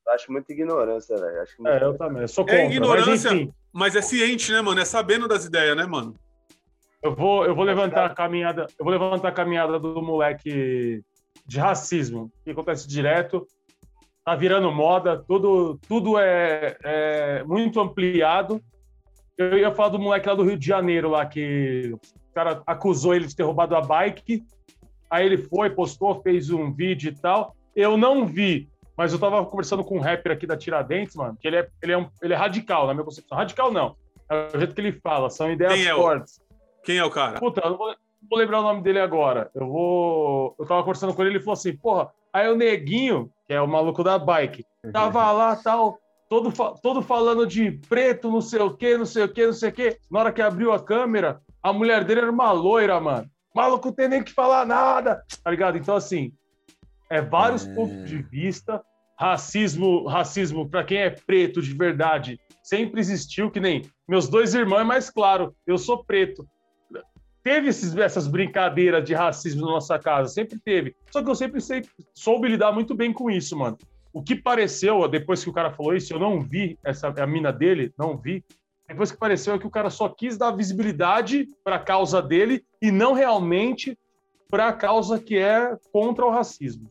[0.09, 1.45] Acho muita ignorância, velho.
[1.66, 2.23] É, eu também.
[2.23, 4.81] Eu sou é contra, é ignorância, mas, mas, é ciente, né, mano?
[4.81, 6.14] É sabendo das ideias, né, mano?
[7.01, 8.66] Eu vou, eu vou levantar a caminhada.
[8.77, 11.03] Eu vou levantar a caminhada do moleque
[11.47, 13.47] de racismo, que acontece direto.
[14.25, 18.61] Tá virando moda, tudo, tudo é, é muito ampliado.
[19.50, 23.14] Eu ia falar do moleque lá do Rio de Janeiro, lá, que o cara acusou
[23.14, 24.44] ele de ter roubado a bike.
[25.11, 27.55] Aí ele foi, postou, fez um vídeo e tal.
[27.74, 31.46] Eu não vi mas eu tava conversando com um rapper aqui da Tiradentes, mano, que
[31.46, 33.37] ele é, ele é, um, ele é radical, na minha concepção.
[33.37, 33.96] Radical não.
[34.28, 36.37] É o jeito que ele fala, são ideias Quem é fortes.
[36.37, 36.83] O...
[36.85, 37.38] Quem é o cara?
[37.38, 37.96] Puta, eu não vou, não
[38.28, 39.50] vou, lembrar o nome dele agora.
[39.55, 40.55] Eu vou.
[40.59, 43.68] Eu tava conversando com ele, ele falou assim, porra, aí o neguinho, que é o
[43.68, 45.98] maluco da bike, tava lá tal.
[46.33, 49.68] Todo, todo falando de preto, não sei o que, não sei o que, não sei
[49.68, 49.99] o que.
[50.11, 53.31] Na hora que abriu a câmera, a mulher dele era uma loira, mano.
[53.55, 55.77] Maluco não tem nem que falar nada, tá ligado?
[55.77, 56.33] Então, assim,
[57.11, 57.75] é vários é...
[57.75, 58.83] pontos de vista.
[59.21, 64.81] Racismo, racismo para quem é preto de verdade, sempre existiu, que nem meus dois irmãos
[64.81, 66.49] é mais claro, eu sou preto.
[67.45, 70.97] teve esses, essas brincadeiras de racismo na nossa casa, sempre teve.
[71.11, 71.83] Só que eu sempre sei,
[72.14, 73.77] soube lidar muito bem com isso, mano.
[74.12, 77.53] O que pareceu, depois que o cara falou isso, eu não vi essa a mina
[77.53, 78.44] dele, não vi.
[78.87, 82.64] Depois que pareceu é que o cara só quis dar visibilidade para a causa dele
[82.81, 83.98] e não realmente
[84.51, 86.90] para a causa que é contra o racismo.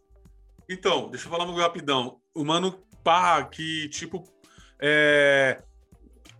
[0.67, 2.17] Então, deixa eu falar um rapidão.
[2.33, 4.23] O mano pá, que tipo
[4.81, 5.61] é,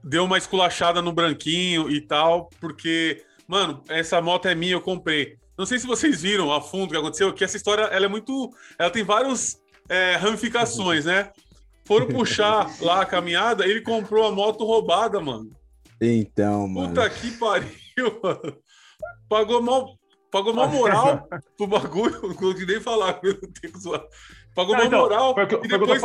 [0.04, 5.38] deu uma esculachada no branquinho e tal, porque mano, essa moto é minha, eu comprei.
[5.58, 8.10] Não sei se vocês viram a fundo o que aconteceu, que essa história ela é
[8.10, 8.52] muito.
[8.80, 9.61] Ela tem várias
[9.92, 11.32] é, ramificações, né?
[11.84, 15.52] Foram puxar lá a caminhada, ele comprou a moto roubada, mano.
[16.00, 16.88] Então, mano.
[16.88, 18.58] Puta que pariu, mano.
[19.28, 19.98] Pagou mal,
[20.32, 21.28] pagou mal moral
[21.58, 23.20] pro bagulho, não consegui nem falar,
[24.56, 26.02] Pagou mal então, moral foi, e depois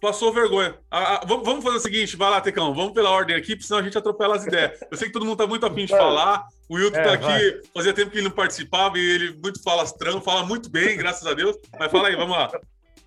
[0.00, 0.76] passou vergonha.
[0.90, 3.78] Ah, ah, vamos, vamos fazer o seguinte, vai lá, Tecão, vamos pela ordem aqui, senão
[3.78, 4.80] a gente atropela as ideias.
[4.90, 7.22] Eu sei que todo mundo tá muito afim de falar, o Wilton é, tá aqui,
[7.26, 7.60] vai.
[7.72, 11.34] fazia tempo que ele não participava e ele muito falastrão, fala muito bem, graças a
[11.34, 11.56] Deus.
[11.78, 12.50] Mas fala aí, vamos lá.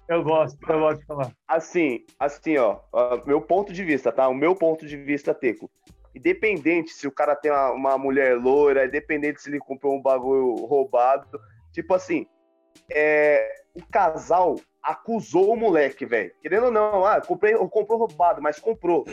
[0.08, 1.32] Eu gosto, eu gosto de falar.
[1.48, 2.80] Assim, assim, ó,
[3.26, 4.28] meu ponto de vista, tá?
[4.28, 5.70] O meu ponto de vista, Teco.
[6.14, 10.54] Independente se o cara tem uma, uma mulher loira, independente se ele comprou um bagulho
[10.66, 11.40] roubado,
[11.74, 12.26] tipo assim,
[12.92, 16.32] é, o casal acusou o moleque, velho.
[16.42, 19.06] Querendo ou não, ah, comprei, comprou roubado, mas comprou.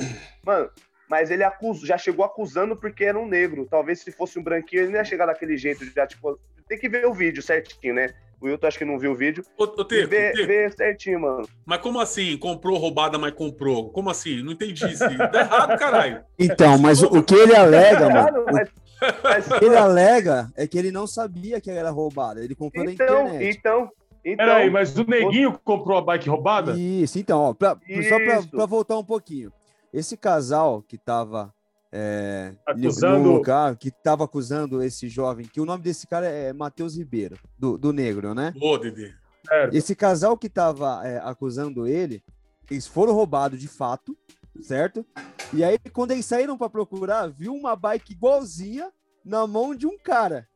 [0.44, 0.70] Mano,
[1.08, 3.66] mas ele acusou, já chegou acusando porque era um negro.
[3.68, 5.84] Talvez se fosse um branquinho, ele não ia chegar daquele jeito.
[5.86, 8.14] Já, tipo, tem que ver o vídeo certinho, né?
[8.42, 9.44] O Wilton acho que não viu o vídeo.
[9.56, 11.48] Ô, ô Teco, vê, vê certinho, mano.
[11.64, 12.36] Mas como assim?
[12.36, 13.88] Comprou roubada, mas comprou?
[13.90, 14.42] Como assim?
[14.42, 15.04] Não entendi isso.
[15.16, 16.24] Tá errado, caralho.
[16.36, 18.44] Então, mas o, que ele alega, mano.
[18.52, 18.68] Mas,
[19.22, 19.46] mas...
[19.46, 22.42] O que ele alega é que ele não sabia que era roubada.
[22.42, 23.56] Ele comprou então, na internet.
[23.56, 23.88] Então,
[24.24, 26.76] então, Peraí, mas o neguinho comprou a bike roubada?
[26.76, 27.76] Isso, então, ó, pra,
[28.08, 29.52] só para voltar um pouquinho.
[29.92, 31.54] Esse casal que tava
[31.92, 33.18] é, acusando...
[33.18, 37.36] no lugar, que tava acusando esse jovem, que o nome desse cara é Matheus Ribeiro,
[37.58, 38.54] do, do Negro, né?
[38.60, 39.14] Ô, Dede.
[39.72, 42.22] Esse casal que tava é, acusando ele,
[42.70, 44.16] eles foram roubados de fato,
[44.60, 45.04] certo?
[45.52, 48.90] E aí, quando eles saíram para procurar, viu uma bike igualzinha
[49.24, 50.48] na mão de um cara.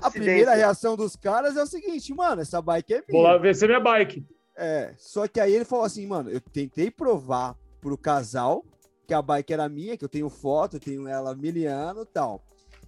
[0.00, 3.06] A primeira reação dos caras é o seguinte, mano, essa bike é minha.
[3.10, 4.26] Vou lá ver se é minha bike.
[4.56, 8.64] É, só que aí ele falou assim, mano, eu tentei provar pro casal
[9.06, 12.42] que a bike era minha, que eu tenho foto, tenho ela miliano e tal.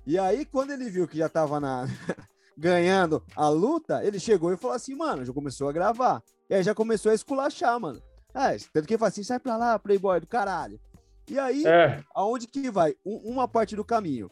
[0.07, 1.87] E aí, quando ele viu que já tava na...
[2.57, 6.23] ganhando a luta, ele chegou e falou assim, mano, já começou a gravar.
[6.49, 8.01] E aí já começou a esculachar, mano.
[8.33, 10.81] É, tanto que ele fala assim, sai pra lá, playboy do caralho.
[11.29, 12.03] E aí, é.
[12.15, 12.95] aonde que vai?
[13.05, 14.31] Um, uma parte do caminho.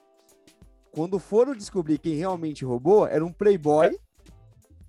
[0.93, 3.99] Quando foram descobrir quem realmente roubou, era um playboy é.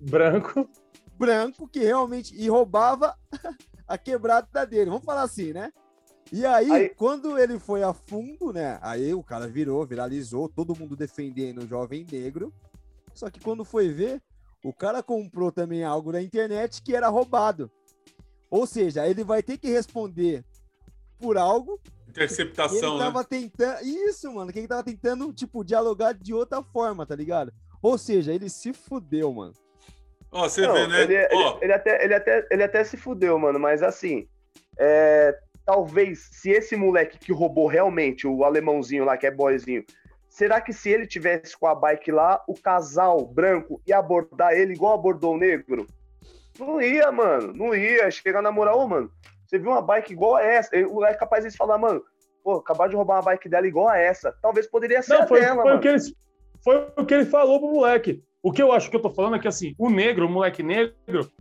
[0.00, 0.68] branco,
[1.18, 3.16] branco que realmente e roubava
[3.88, 4.90] a quebrada dele.
[4.90, 5.72] Vamos falar assim, né?
[6.32, 8.78] E aí, aí, quando ele foi a fundo, né?
[8.82, 12.52] Aí o cara virou, viralizou, todo mundo defendendo o jovem negro.
[13.14, 14.20] Só que quando foi ver,
[14.64, 17.70] o cara comprou também algo na internet que era roubado.
[18.50, 20.44] Ou seja, ele vai ter que responder
[21.18, 21.80] por algo
[22.16, 23.26] Interceptação, ele tava né?
[23.28, 23.84] tentando.
[23.84, 24.50] Isso, mano.
[24.50, 27.52] Que ele tava tentando, tipo, dialogar de outra forma, tá ligado?
[27.82, 29.52] Ou seja, ele se fudeu, mano.
[30.32, 31.02] Ó, você vê, né?
[31.02, 34.26] Ele, ele, ele, até, ele, até, ele até se fudeu, mano, mas assim.
[34.78, 39.84] É, talvez se esse moleque que roubou realmente, o alemãozinho lá, que é boyzinho,
[40.28, 44.72] será que se ele tivesse com a bike lá, o casal branco ia abordar ele
[44.72, 45.86] igual abordou o negro?
[46.58, 47.52] Não ia, mano.
[47.52, 48.10] Não ia.
[48.10, 49.10] Chegar na moral, mano.
[49.44, 50.74] Você viu uma bike igual a essa?
[50.88, 52.02] O é capaz de falar, mano,
[52.42, 54.32] pô, acabaram de roubar uma bike dela igual a essa.
[54.40, 55.76] Talvez poderia ser Não, foi, dela, foi mano.
[55.76, 55.98] O que ele,
[56.64, 58.24] foi o que ele falou pro moleque.
[58.42, 60.62] O que eu acho que eu tô falando é que, assim, o negro, o moleque
[60.62, 60.94] negro,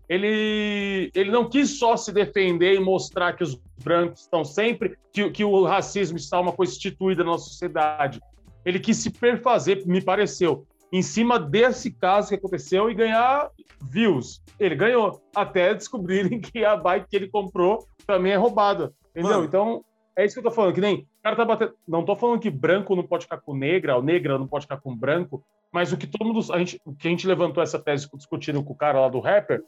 [0.10, 5.30] ele, ele não quis só se defender e mostrar que os brancos estão sempre, que,
[5.30, 8.20] que o racismo está uma coisa instituída na nossa sociedade.
[8.66, 14.42] Ele quis se perfazer, me pareceu, em cima desse caso que aconteceu e ganhar views.
[14.60, 18.94] Ele ganhou, até descobrirem que a bike que ele comprou também é roubada.
[19.12, 19.32] Entendeu?
[19.32, 19.46] Mano.
[19.46, 21.00] Então, é isso que eu tô falando, que nem.
[21.00, 21.74] O cara tá batendo.
[21.88, 24.78] Não tô falando que branco não pode ficar com negra, ou negra não pode ficar
[24.78, 26.54] com branco, mas o que todo mundo.
[26.54, 29.20] A gente, o que a gente levantou essa tese discutindo com o cara lá do
[29.20, 29.62] rapper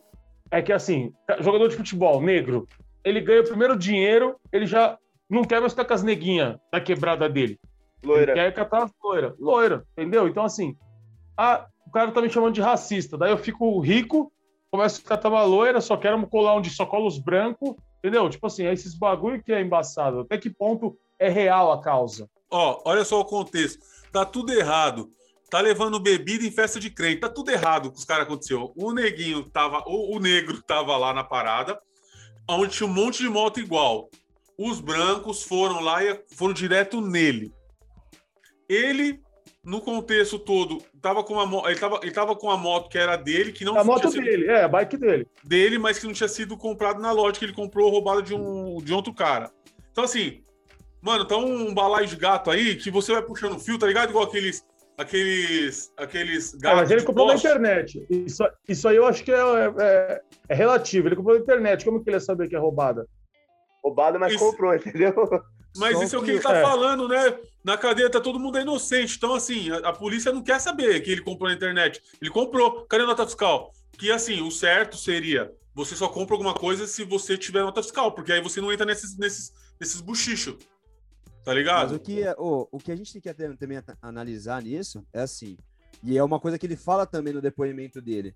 [0.49, 2.67] é que, assim, jogador de futebol negro,
[3.03, 4.97] ele ganha o primeiro dinheiro, ele já
[5.29, 7.59] não quer mais ficar com as neguinhas da quebrada dele.
[8.03, 8.31] Loira.
[8.31, 9.35] Ele quer catar as loira.
[9.39, 10.27] Loira, entendeu?
[10.27, 10.75] Então, assim,
[11.35, 13.17] a, o cara tá me chamando de racista.
[13.17, 14.31] Daí eu fico rico,
[14.71, 18.29] começo a catar uma loira, só quero colar onde só cola os brancos, Entendeu?
[18.29, 20.21] Tipo assim, é esses bagulho que é embaçado.
[20.21, 22.29] Até que ponto é real a causa?
[22.49, 23.85] Ó, olha só o contexto.
[24.11, 25.09] Tá tudo errado.
[25.49, 27.21] Tá levando bebida em festa de crente.
[27.21, 28.73] Tá tudo errado com os caras aconteceu.
[28.75, 31.79] O neguinho tava, o, o negro tava lá na parada,
[32.49, 34.09] onde tinha um monte de moto igual.
[34.57, 37.53] Os brancos foram lá e foram direto nele.
[38.67, 39.21] Ele
[39.67, 43.17] no contexto todo, tava com uma, ele, tava, ele tava com a moto que era
[43.17, 45.27] dele, que não A moto sido dele, é, a bike dele.
[45.43, 48.77] dele, mas que não tinha sido comprado na loja, que ele comprou roubada de um
[48.81, 49.51] de outro cara.
[49.91, 50.41] Então, assim,
[51.01, 54.09] mano, tá um balaio de gato aí que você vai puxando fio, tá ligado?
[54.09, 54.65] Igual aqueles.
[54.97, 55.91] Aqueles.
[55.95, 56.79] Aqueles Ah, gatos.
[56.81, 57.47] mas ele de comprou na poste.
[57.47, 58.05] internet.
[58.09, 59.37] Isso, isso aí eu acho que é,
[59.79, 61.07] é- é relativo.
[61.07, 61.85] Ele comprou na internet.
[61.85, 63.05] Como que ele ia saber que é roubada?
[63.83, 64.43] Roubado, mas Isso.
[64.43, 65.13] comprou, entendeu?
[65.77, 66.61] Mas Só isso é o que que- ele tá é.
[66.63, 67.37] falando, né?
[67.63, 69.15] Na cadeia tá todo mundo inocente.
[69.17, 72.01] Então, assim, a, a polícia não quer saber que ele comprou na internet.
[72.19, 72.85] Ele comprou.
[72.87, 73.71] Cadê a nota fiscal?
[73.99, 78.11] Que, assim, o certo seria você só compra alguma coisa se você tiver nota fiscal,
[78.11, 80.55] porque aí você não entra nesses, nesses, nesses buchichos.
[81.47, 81.95] Tá Mas ligado?
[81.95, 85.57] o que, ô, o que a gente tem que até- também analisar nisso é assim,
[86.03, 88.35] e é uma coisa que ele fala também no depoimento dele.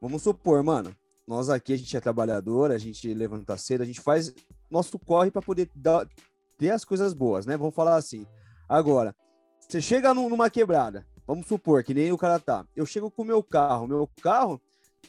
[0.00, 0.94] Vamos supor, mano,
[1.26, 4.32] nós aqui a gente é trabalhador, a gente levanta cedo, a gente faz
[4.70, 6.08] nosso corre para poder dar,
[6.56, 7.56] ter as coisas boas, né?
[7.56, 8.24] Vamos falar assim.
[8.68, 9.16] Agora,
[9.58, 12.64] você chega num- numa quebrada, vamos supor que nem o cara tá.
[12.76, 14.60] Eu chego com o meu carro, meu carro,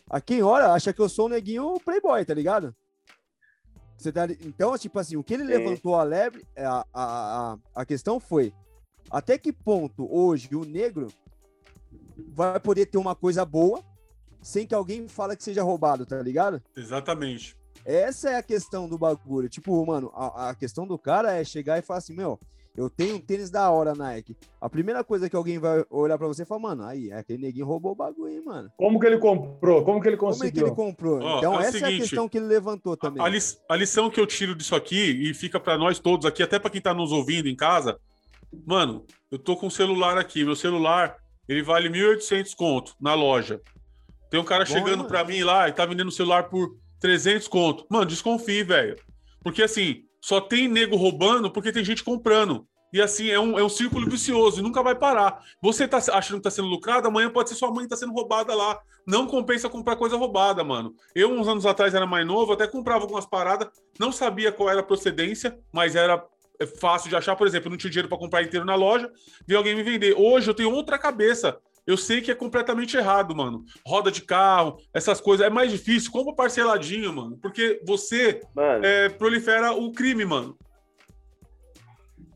[0.10, 2.76] a quem olha acha que eu sou um neguinho playboy, tá ligado?
[4.00, 5.50] Você tá, então, tipo assim, o que ele Sim.
[5.50, 8.54] levantou a lebre, é, a, a, a, a questão foi
[9.12, 11.10] até que ponto hoje o negro
[12.30, 13.84] vai poder ter uma coisa boa
[14.42, 16.64] sem que alguém fala que seja roubado, tá ligado?
[16.78, 17.58] Exatamente.
[17.84, 19.50] Essa é a questão do bagulho.
[19.50, 22.40] Tipo, mano, a, a questão do cara é chegar e falar assim, meu,
[22.80, 24.38] eu tenho um tênis da hora Nike.
[24.62, 27.65] A primeira coisa que alguém vai olhar pra você e falar, mano, aí, aquele neguinho
[27.65, 28.72] roubou o bagulho, hein, mano.
[28.78, 29.84] Como que ele comprou?
[29.84, 30.68] Como que ele Como é que conseguiu?
[30.68, 31.20] ele comprou?
[31.22, 33.22] Ó, então, é essa é a seguinte, questão que ele levantou também.
[33.24, 36.42] A, lis- a lição que eu tiro disso aqui, e fica pra nós todos aqui,
[36.42, 38.00] até pra quem tá nos ouvindo em casa,
[38.65, 40.44] mano, eu tô com o celular aqui.
[40.46, 41.15] Meu celular,
[41.48, 43.62] ele vale 1.800 conto na loja.
[44.30, 47.48] Tem um cara Bom, chegando pra mim lá e tá vendendo o celular por 300
[47.48, 47.86] conto.
[47.89, 48.96] Mano, desconfie, velho.
[49.42, 52.68] Porque assim, só tem nego roubando porque tem gente comprando.
[52.91, 55.43] E assim, é um, é um círculo vicioso e nunca vai parar.
[55.62, 58.13] Você tá achando que tá sendo lucrado, amanhã pode ser sua mãe que tá sendo
[58.13, 58.80] roubada lá.
[59.06, 60.93] Não compensa comprar coisa roubada, mano.
[61.15, 64.80] Eu, uns anos atrás, era mais novo, até comprava algumas paradas, não sabia qual era
[64.80, 66.23] a procedência, mas era
[66.60, 67.36] é, fácil de achar.
[67.36, 69.10] Por exemplo, eu não tinha dinheiro para comprar inteiro na loja,
[69.47, 70.15] vi alguém me vender.
[70.17, 71.58] Hoje eu tenho outra cabeça.
[71.88, 73.63] Eu sei que é completamente errado, mano.
[73.84, 75.43] Roda de carro, essas coisas.
[75.43, 76.12] É mais difícil.
[76.12, 77.39] Compra parceladinho, mano.
[77.41, 80.56] Porque você Mano, é, prolifera o crime, mano.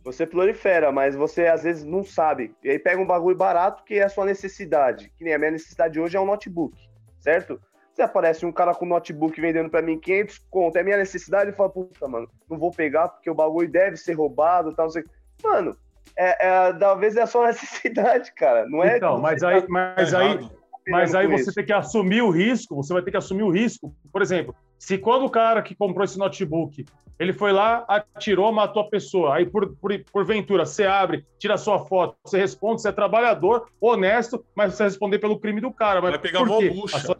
[0.03, 2.53] Você prolifera, mas você às vezes não sabe.
[2.63, 5.11] E aí pega um bagulho barato que é a sua necessidade.
[5.17, 6.77] Que nem a minha necessidade hoje é um notebook,
[7.19, 7.59] certo?
[7.93, 11.55] Se aparece um cara com notebook vendendo pra mim 500 conto, é minha necessidade, eu
[11.55, 15.03] falo, puta, mano, não vou pegar porque o bagulho deve ser roubado, tal, não sei.
[15.43, 15.77] Mano,
[16.17, 18.67] é, é, talvez é a sua necessidade, cara.
[18.67, 18.97] Não é.
[18.97, 20.49] Então, mas aí, tá mas aí,
[20.87, 21.53] mas aí você isso.
[21.53, 22.75] tem que assumir o risco.
[22.75, 23.95] Você vai ter que assumir o risco.
[24.11, 26.85] Por exemplo, se quando o cara que comprou esse notebook,
[27.19, 31.57] ele foi lá, atirou, matou a pessoa, aí por, por porventura você abre, tira a
[31.57, 35.71] sua foto, você responde, você é trabalhador, honesto, mas você vai responder pelo crime do
[35.71, 36.01] cara.
[36.01, 36.69] Mas Vai pegar por quê?
[36.69, 36.97] bucha.
[36.97, 37.17] A sua,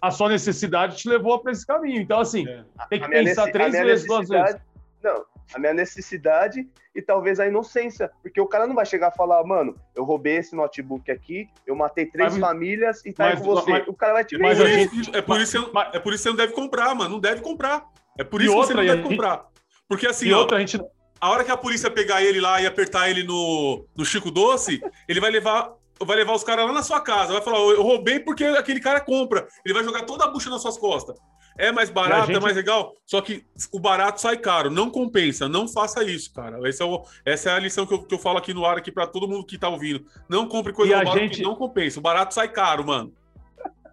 [0.00, 2.00] a sua necessidade te levou para esse caminho.
[2.00, 2.64] Então, assim, É.
[2.88, 4.56] tem que A pensar a três vezes, duas vezes.
[5.02, 5.24] Não,
[5.54, 8.10] a minha necessidade e talvez a inocência.
[8.22, 11.74] Porque o cara não vai chegar e falar, mano, eu roubei esse notebook aqui, eu
[11.74, 13.70] matei três Mas- famílias e tá aí mas- com você.
[13.70, 14.92] mas- o cara vai te mas Por a vender.
[14.94, 15.56] isso- é, por isso,
[15.92, 17.10] é por isso que você não deve comprar, mano.
[17.10, 17.84] Não deve comprar.
[18.18, 19.44] É por E isso que outra, você e não gente- comprar.
[19.88, 20.78] Porque assim, E ó, outra, a gente,
[21.20, 24.80] a hora que a polícia pegar ele lá e apertar ele no, no Chico Doce,
[25.08, 27.32] ele vai levar, vai levar os caras lá na sua casa.
[27.32, 29.46] Vai falar, eu roubei porque aquele cara compra.
[29.64, 31.16] Ele vai jogar toda a bucha nas suas costas.
[31.58, 32.94] É mais barato, gente- é mais legal.
[33.04, 34.70] Só que o barato sai caro.
[34.70, 35.46] Não compensa.
[35.50, 36.58] Não faça isso, cara.
[36.66, 38.78] Esse é o- essa é a lição que eu, que eu falo aqui no ar,
[38.78, 40.02] aqui pra todo mundo que tá ouvindo.
[40.28, 41.98] Não compre coisa E a roubada gente- porque não compensa.
[41.98, 43.12] O barato sai caro, mano.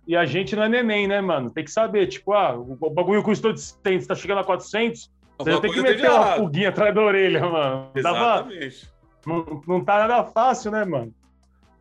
[0.10, 1.52] E a gente não é neném, né, mano?
[1.52, 5.62] Tem que saber, tipo, ah, o bagulho custou de 100, tá chegando a 400, você
[5.62, 7.92] tem que meter uma pulguinha atrás da orelha, mano.
[7.94, 8.92] Pra- Exatamente.
[9.24, 11.14] não, não tá nada fácil, né, mano?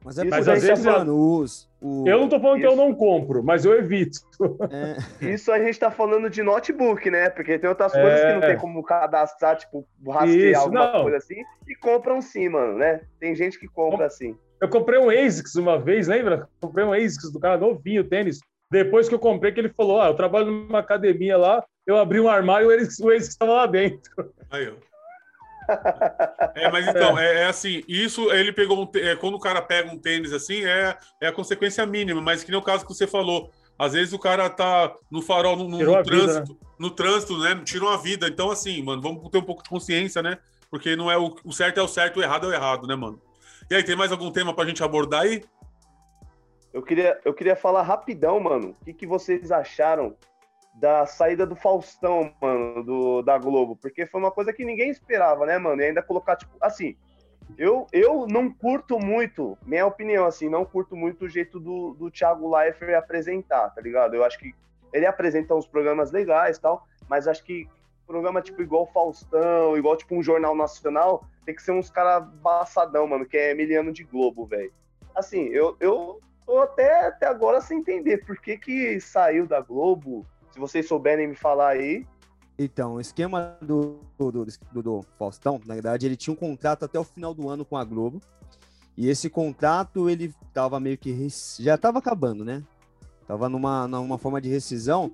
[0.05, 1.67] Mas é Isso por às isso, vezes, mano, os...
[1.81, 2.77] O, Eu não tô falando que eu Isso.
[2.77, 4.21] não compro, mas eu evito.
[4.71, 4.97] é,
[5.33, 7.31] Isso a gente tá falando de notebook, né?
[7.31, 8.03] Porque tem outras É.
[8.03, 11.03] coisas que não tem como cadastrar, tipo, rastrear Isso, alguma não.
[11.03, 11.37] coisa assim.
[11.67, 13.01] E compram sim, mano, né?
[13.19, 14.37] Tem gente que compra assim.
[14.61, 16.49] Eu comprei um ASICS uma vez, lembra?
[16.61, 18.41] Comprei um ASICS do cara novinho, tênis.
[18.71, 22.21] Depois que eu comprei, que ele falou, ah, eu trabalho numa academia lá, eu abri
[22.21, 24.33] um armário e o ASICS, estava lá dentro.
[24.51, 24.89] Aí, ó.
[26.55, 29.91] É, mas então, é, é assim, isso ele pegou um, é, quando o cara pega
[29.93, 33.07] um tênis assim, é, é a consequência mínima, mas que nem o caso que você
[33.07, 33.51] falou.
[33.79, 37.39] Às vezes o cara tá no farol, no, no- no a vida, trânsito, no trânsito,
[37.39, 37.61] né?
[37.65, 38.27] Tirou a vida.
[38.27, 40.39] Então, assim, mano, vamos ter um pouco de consciência, né?
[40.71, 42.97] Porque não é o, o certo é o certo, o errado é o errado, né,
[42.97, 43.21] mano?
[43.71, 45.45] E aí, tem mais algum tema pra gente abordar aí?
[46.73, 48.77] Eu queria, eu queria falar rapidão, mano.
[48.81, 50.17] O que, que vocês acharam
[50.75, 53.77] da saída do Faustão, mano, do, da Globo?
[53.77, 55.83] Porque foi uma coisa que ninguém esperava, né, mano?
[55.83, 56.97] E ainda colocar, tipo, assim,
[57.57, 62.11] Eu, eu não curto muito, minha opinião, assim, não curto muito o jeito do, do
[62.11, 64.15] Thiago Leifert apresentar, tá ligado?
[64.15, 64.55] Eu acho que
[64.93, 67.67] ele apresenta uns programas legais tal, mas acho que
[68.09, 73.07] programa tipo igual Faustão, igual tipo um jornal nacional, tem que ser uns caras baçadão,
[73.07, 74.73] mano, que é Emiliano de Globo, velho.
[75.15, 80.27] Assim, eu, eu tô até, até agora sem entender por que que saiu da Globo.
[80.51, 82.07] Se vocês souberem me falar aí,
[82.59, 84.47] Então, o esquema do, do, do,
[84.83, 87.85] do Faustão, na verdade, ele tinha um contrato até o final do ano com a
[87.85, 88.21] Globo.
[88.97, 91.15] E esse contrato, ele tava meio que.
[91.61, 92.65] Já tava acabando, né?
[93.29, 95.13] Tava numa, numa forma de rescisão.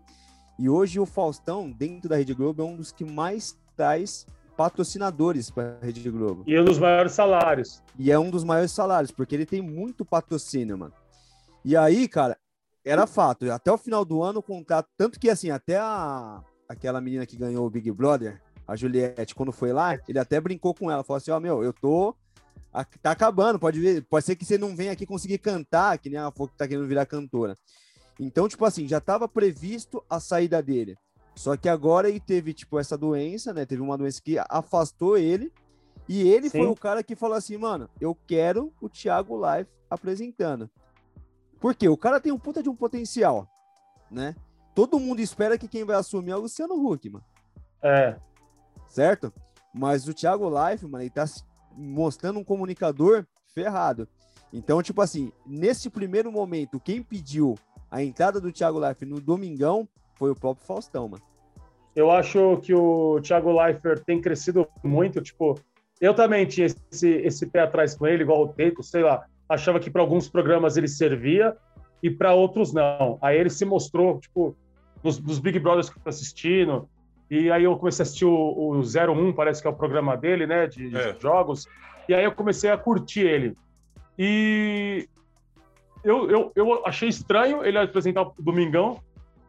[0.59, 4.27] E hoje o Faustão, dentro da Rede Globo, é um dos que mais traz
[4.57, 6.45] patrocinadores para a Rede Globo.
[6.47, 7.83] E um dos maiores salários.
[7.99, 10.95] E é um dos maiores salários, porque ele tem muito patrocínio, mano.
[11.65, 12.39] E aí, cara,
[12.85, 13.51] era fato.
[13.51, 14.89] Até o final do ano, o contrato.
[14.97, 19.51] Tanto que, assim, até a, aquela menina que ganhou o Big Brother, a Juliette, quando
[19.51, 21.03] foi lá, ele até brincou com ela.
[21.03, 22.15] Falou assim: Ó, meu, eu tô.
[23.01, 24.03] Tá acabando, pode ver.
[24.03, 26.67] Pode ser que você não venha aqui conseguir cantar, que nem a Fo que tá
[26.67, 27.57] querendo virar cantora.
[28.19, 30.97] Então, tipo assim, já tava previsto a saída dele.
[31.35, 33.67] Só que agora ele teve, tipo, essa doença, né?
[33.67, 35.53] Teve uma doença que afastou ele.
[36.09, 36.59] E ele Sim.
[36.59, 40.71] foi o cara que falou assim, mano, eu quero o Thiago Live apresentando.
[41.59, 41.89] Por quê?
[41.89, 43.49] O cara tem um puta de um potencial,
[44.11, 44.37] né?
[44.75, 47.25] Todo mundo espera que quem vai assumir é o Luciano Huck, mano.
[47.83, 48.17] É.
[48.87, 49.33] Certo?
[49.73, 51.25] Mas o Thiago Life, mano, ele tá
[51.77, 54.07] mostrando um comunicador ferrado.
[54.53, 57.57] Então, tipo assim, nesse primeiro momento, quem pediu
[57.95, 61.23] a entrada do Thiago Life no Domingão foi o próprio Faustão, mano.
[61.95, 65.21] Eu acho que o Thiago Leifert tem crescido muito.
[65.21, 65.55] Tipo,
[66.01, 69.25] eu também tinha esse, esse pé atrás com ele, igual o Teco, sei lá.
[69.49, 71.57] Achava que para alguns programas ele servia
[72.03, 73.17] e para outros não.
[73.23, 74.57] Aí ele se mostrou, tipo,
[75.05, 76.89] nos, nos Big Brothers que eu tô assistindo.
[77.31, 80.49] E aí eu comecei a assistir o, o 01, parece que é o programa dele,
[80.49, 81.17] né, de, de É.
[81.21, 81.69] jogos.
[82.09, 83.57] E aí eu comecei a curtir ele.
[84.19, 85.09] E
[86.05, 89.01] eu, eu, eu achei estranho ele apresentar o Domingão,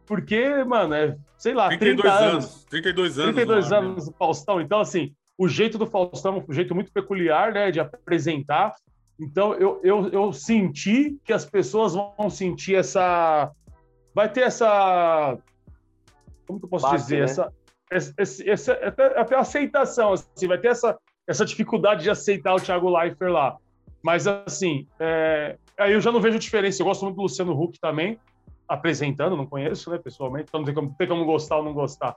[0.05, 2.33] porque, mano, é, sei lá, 32 30 anos.
[2.45, 2.65] anos.
[2.65, 3.35] 32 anos.
[3.35, 3.87] 32 no ar, né?
[3.89, 4.61] anos do Faustão.
[4.61, 8.73] Então, assim, o jeito do Faustão é um jeito muito peculiar, né, de apresentar.
[9.19, 13.51] Então, eu, eu, eu senti que as pessoas vão sentir essa.
[14.13, 15.37] Vai ter essa.
[16.45, 17.17] Como que eu posso Baque, dizer?
[17.19, 17.23] né?
[17.91, 20.13] Essa, esse, esse- até, até aceitação.
[20.13, 20.97] Assim, vai ter essa,
[21.27, 23.57] essa dificuldade de aceitar o Thiago Leifert lá.
[24.03, 26.82] Mas, assim, é, aí eu já não vejo diferença.
[26.82, 28.19] Eu gosto muito do Luciano Huck também,
[28.67, 32.15] apresentando, não conheço, né, pessoalmente, então não tem como, tem como gostar ou não gostar.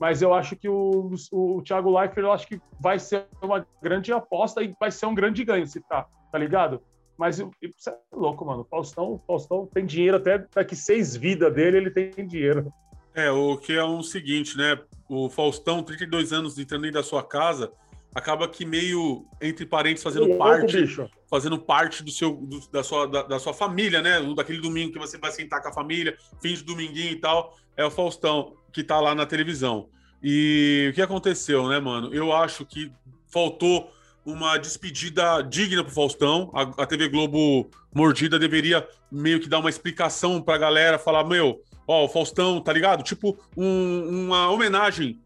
[0.00, 4.12] Mas eu acho que o, o, Thiago Leifert, eu acho que vai ser uma grande
[4.12, 6.80] aposta e vai ser um grande ganho, se tá, tá ligado?
[7.18, 8.62] Mas você é louco, mano.
[8.62, 12.72] O Faustão, o Faustão tem dinheiro até daqui seis vidas dele, ele tem dinheiro.
[13.14, 14.78] É, o que é o seguinte, né?
[15.06, 17.70] O Faustão, 32 anos entrando dentro da sua casa,
[18.14, 21.08] acaba que meio, entre parentes, fazendo Louco, parte, bicho.
[21.28, 24.20] fazendo parte do seu, do- da, sua, da, da sua família, né?
[24.34, 27.84] Daquele domingo que você vai sentar com a família, fim de dominguinho e tal, é
[27.84, 29.88] o Faustão que tá lá na televisão.
[30.22, 32.12] E o que aconteceu, né, mano?
[32.14, 32.92] Eu acho que
[33.28, 33.90] faltou
[34.26, 36.50] uma despedida digna pro Faustão.
[36.54, 41.62] A, a TV Globo Mordida deveria meio que dar uma explicação pra galera, falar, meu,
[41.86, 43.02] ó, o Faustão, tá ligado?
[43.02, 45.18] Tipo, um- uma homenagem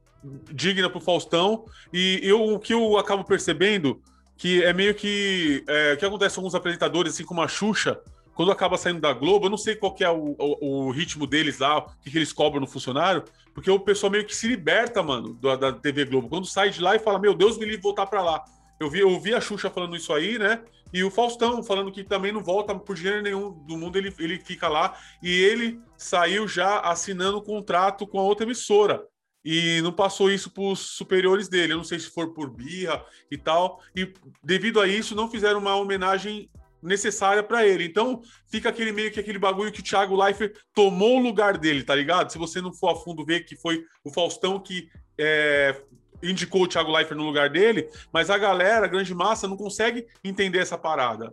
[0.52, 1.64] digna pro Faustão.
[1.92, 4.00] E eu, o que eu acabo percebendo
[4.36, 8.00] que é meio que é, o que acontece com alguns apresentadores, assim como a Xuxa,
[8.34, 11.24] quando acaba saindo da Globo, eu não sei qual que é o, o- o ritmo
[11.26, 13.22] deles lá, o que, que eles cobram no funcionário,
[13.54, 16.28] porque o pessoal meio que se liberta, mano, da, da TV Globo.
[16.28, 18.44] Quando sai de lá e fala, meu Deus, me livre voltar pra lá.
[18.80, 20.60] Eu vi, eu vi a Xuxa falando isso aí, né?
[20.92, 24.40] E o Faustão falando que também não volta por dinheiro nenhum do mundo, ele, ele
[24.40, 24.96] fica lá.
[25.22, 29.04] E ele saiu já assinando um contrato com a outra emissora.
[29.44, 31.74] E não passou isso para os superiores dele.
[31.74, 33.82] Eu não sei se for por birra e tal.
[33.94, 36.48] E devido a isso, não fizeram uma homenagem
[36.82, 37.84] necessária para ele.
[37.84, 41.82] Então, fica aquele meio que aquele bagulho que o Thiago Leifert tomou o lugar dele,
[41.82, 42.30] tá ligado?
[42.30, 44.88] Se você não for a fundo ver que foi o Faustão que
[45.18, 45.82] é,
[46.22, 50.06] indicou o Thiago Leifert no lugar dele, mas a galera, a grande massa, não consegue
[50.22, 51.32] entender essa parada.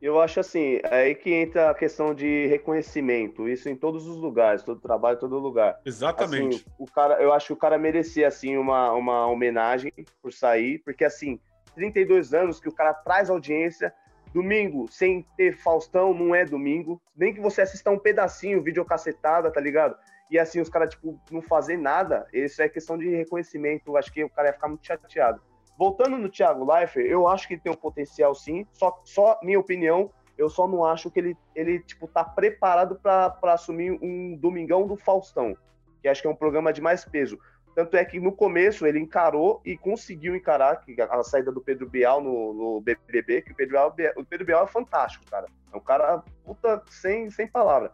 [0.00, 4.16] Eu acho assim, é aí que entra a questão de reconhecimento, isso em todos os
[4.18, 5.80] lugares, todo trabalho, todo lugar.
[5.84, 6.56] Exatamente.
[6.56, 10.80] Assim, o cara, eu acho que o cara merecia assim uma, uma homenagem por sair,
[10.84, 11.40] porque assim,
[11.74, 13.92] 32 anos que o cara traz audiência,
[14.34, 19.60] domingo sem ter Faustão não é domingo, nem que você assista um pedacinho, videocacetada, tá
[19.60, 19.96] ligado?
[20.30, 24.12] E assim, os caras, tipo, não fazer nada, isso é questão de reconhecimento, eu acho
[24.12, 25.40] que o cara ia ficar muito chateado.
[25.78, 29.60] Voltando no Thiago Leifert, eu acho que ele tem um potencial sim, só, só minha
[29.60, 34.86] opinião, eu só não acho que ele, ele tipo, tá preparado para assumir um Domingão
[34.86, 35.56] do Faustão,
[36.00, 37.38] que acho que é um programa de mais peso.
[37.74, 42.22] Tanto é que no começo ele encarou e conseguiu encarar a saída do Pedro Bial
[42.22, 45.46] no, no BBB, que o Pedro Bial, o Pedro Bial é fantástico, cara.
[45.70, 47.92] É um cara puta sem, sem palavra.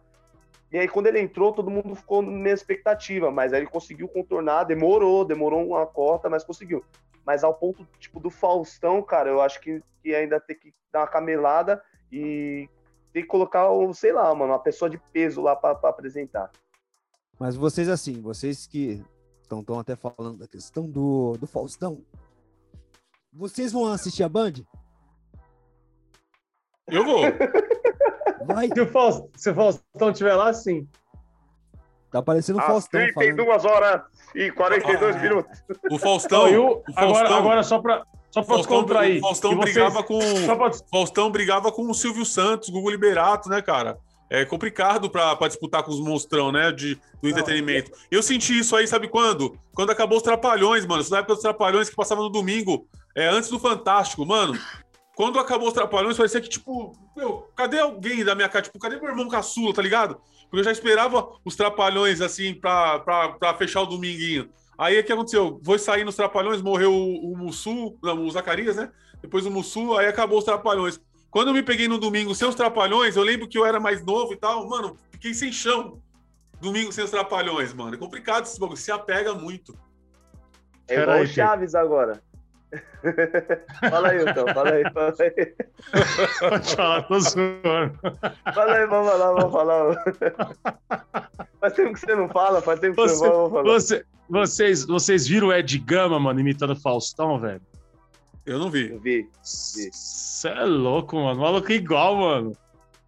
[0.71, 4.63] E aí, quando ele entrou, todo mundo ficou na expectativa, mas aí ele conseguiu contornar,
[4.63, 6.83] demorou, demorou uma corta, mas conseguiu.
[7.25, 11.01] Mas ao ponto, tipo, do Faustão, cara, eu acho que, que ainda tem que dar
[11.01, 12.69] uma camelada e
[13.11, 16.51] tem que colocar, sei lá, mano, uma pessoa de peso lá para apresentar.
[17.39, 19.03] Mas vocês, assim, vocês que
[19.41, 22.03] estão até falando da questão do, do Faustão,
[23.31, 24.53] vocês vão assistir a Band?
[26.87, 27.21] Eu vou.
[28.45, 28.67] Vai.
[28.67, 30.87] Se o Faustão, se o Faustão estiver lá, sim.
[32.13, 33.01] Tá parecendo o Faustão.
[33.01, 33.65] 32 falando.
[33.65, 34.01] horas
[34.35, 35.63] e 42 ah, minutos.
[35.89, 36.43] O Faustão.
[36.43, 39.17] o, o Faustão agora, agora, só para só pra Faustão, contrair.
[39.17, 40.19] O Faustão brigava com.
[40.19, 40.71] Pra...
[40.91, 43.97] Faustão brigava com o Silvio Santos, Google Liberato, né, cara?
[44.29, 46.71] É complicado para disputar com os monstrão, né?
[46.71, 47.91] De, do entretenimento.
[48.11, 49.57] Eu senti isso aí, sabe quando?
[49.73, 51.01] Quando acabou os Trapalhões, mano.
[51.01, 54.55] Isso na época dos Trapalhões que passava no domingo, é, antes do Fantástico, mano.
[55.15, 58.63] Quando acabou os Trapalhões, parecia que, tipo, meu, cadê alguém da minha casa?
[58.63, 60.19] Tipo, cadê meu irmão caçula, tá ligado?
[60.53, 64.51] Porque eu já esperava os Trapalhões, assim, pra, pra, pra fechar o dominguinho.
[64.77, 65.59] Aí o que aconteceu?
[65.65, 68.91] Foi sair nos Trapalhões, morreu o, o Mussu, não, o Zacarias, né?
[69.19, 71.01] Depois o Mussu, aí acabou os Trapalhões.
[71.31, 74.05] Quando eu me peguei no domingo sem os Trapalhões, eu lembro que eu era mais
[74.05, 75.99] novo e tal, mano, fiquei sem chão.
[76.61, 77.95] Domingo sem os Trapalhões, mano.
[77.95, 79.75] É complicado esse bagulho, se apega muito.
[80.87, 82.21] É igual o Chaves agora.
[83.89, 85.53] fala aí, então, fala aí, fala aí.
[86.49, 87.99] Pode falar, tô zoando.
[88.53, 90.03] Fala aí, vamos falar, vamos falar.
[91.59, 93.63] Faz tempo que você não fala, faz tempo que você, você não fala.
[93.63, 97.61] Você, vocês, vocês viram o Ed Gama, mano, imitando o Faustão, velho?
[98.45, 98.91] Eu não vi.
[98.91, 99.29] Eu vi.
[99.41, 101.39] Você é louco, mano.
[101.39, 102.57] O maluco é igual, mano.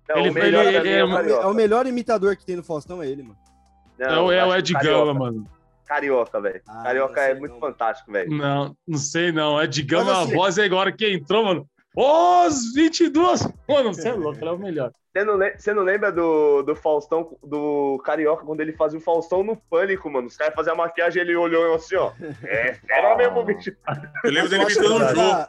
[0.07, 2.63] Não, ele, o melhor ele, ele é, é, é, o melhor imitador que tem no
[2.63, 3.37] Faustão, é ele, mano.
[3.97, 5.47] Não, é, é o Ed Gama, mano.
[5.85, 6.61] Carioca, velho.
[6.67, 7.59] Ah, Carioca é muito não.
[7.59, 8.31] fantástico, velho.
[8.31, 9.57] Não, não sei não.
[9.85, 11.69] Gama, assim, a voz é agora que entrou, mano.
[11.95, 13.47] Os 22!
[13.69, 14.91] Mano, você é louco, ele é o melhor.
[15.13, 19.43] Você não, você não lembra do, do Faustão, do Carioca, quando ele fazia o Faustão
[19.43, 20.27] no Pânico, mano?
[20.27, 22.11] Os caras faziam a maquiagem ele olhou assim, ó.
[22.43, 23.73] É, era mesmo, bicho.
[24.25, 25.47] Eu lembro dele imitando o jogo.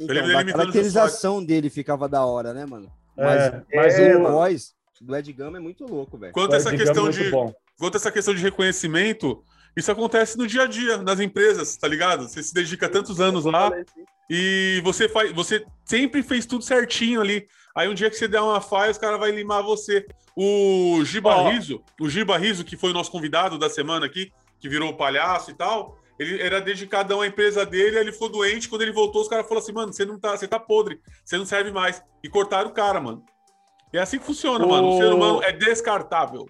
[0.00, 2.92] Então, a caracterização dele ficava da hora, né, mano?
[3.16, 6.32] Mas, é, mas é, o voz do Ed Gama é muito louco, velho.
[6.32, 7.30] Quanto essa questão é de
[7.78, 9.42] quanto essa questão de reconhecimento,
[9.78, 12.28] isso acontece no dia a dia, nas empresas, tá ligado?
[12.28, 13.70] Você se dedica tantos anos lá
[14.28, 17.46] e você faz, você sempre fez tudo certinho ali.
[17.76, 20.04] Aí um dia que você der uma falha, os caras vão limar você.
[20.36, 21.50] O Giba oh.
[21.50, 25.52] Riso, o Giba Riso, que foi o nosso convidado da semana aqui, que virou palhaço
[25.52, 29.28] e tal, ele era dedicadão à empresa dele, ele ficou doente, quando ele voltou, os
[29.28, 32.02] caras falaram assim, mano, você não tá, você tá podre, você não serve mais.
[32.20, 33.24] E cortaram o cara, mano.
[33.92, 34.68] É assim que funciona, o...
[34.68, 34.88] mano.
[34.88, 36.48] O ser humano é descartável.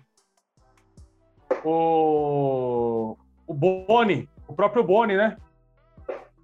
[1.64, 5.36] O, o Boni, o próprio Boni, né?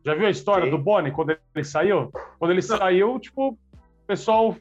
[0.04, 0.70] Já viu a história Sim.
[0.70, 2.12] do Boni quando ele saiu?
[2.38, 3.58] Quando ele saiu, tipo, o
[4.06, 4.54] pessoal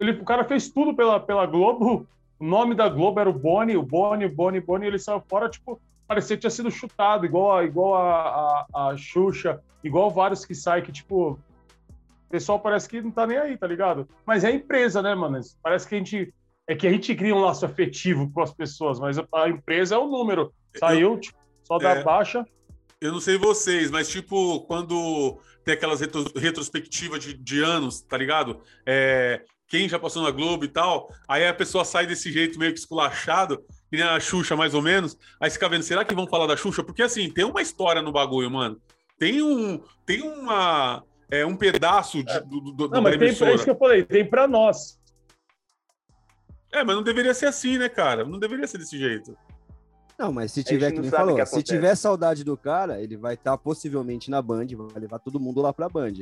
[0.00, 2.06] ele, o cara fez tudo pela, pela Globo.
[2.38, 4.86] O nome da Globo era o Boni, o Boni, o Boni, o Boni.
[4.86, 9.60] Ele saiu fora, tipo, parecia que tinha sido chutado, igual, igual a, a, a Xuxa,
[9.84, 11.38] igual vários que saem que, tipo, o
[12.30, 14.08] pessoal parece que não tá nem aí, tá ligado?
[14.24, 15.38] Mas é a empresa, né, mano?
[15.62, 16.34] Parece que a gente.
[16.70, 19.98] É que a gente cria um laço afetivo com as pessoas, mas a empresa é
[19.98, 20.54] o número.
[20.78, 22.46] Saiu, tipo, só dá é, baixa.
[23.00, 28.16] Eu não sei vocês, mas, tipo, quando tem aquelas retro, retrospectivas de, de anos, tá
[28.16, 28.60] ligado?
[28.86, 32.72] É, quem já passou na Globo e tal, aí a pessoa sai desse jeito meio
[32.72, 33.58] que esculachado,
[33.90, 36.56] que nem a Xuxa, mais ou menos, aí fica vendo, será que vão falar da
[36.56, 36.84] Xuxa?
[36.84, 38.80] Porque, assim, tem uma história no bagulho, mano.
[39.18, 39.82] Tem um...
[40.06, 41.02] Tem uma...
[41.28, 44.24] É, um pedaço de, do, do, Não, mas tem pra isso que eu falei, tem
[44.24, 44.99] pra nós.
[46.72, 48.24] É, mas não deveria ser assim, né, cara?
[48.24, 49.36] Não deveria ser desse jeito.
[50.18, 53.52] Não, mas se tiver, que nem falou, se tiver saudade do cara, ele vai estar
[53.52, 56.12] tá possivelmente na Band, vai levar todo mundo lá pra Band.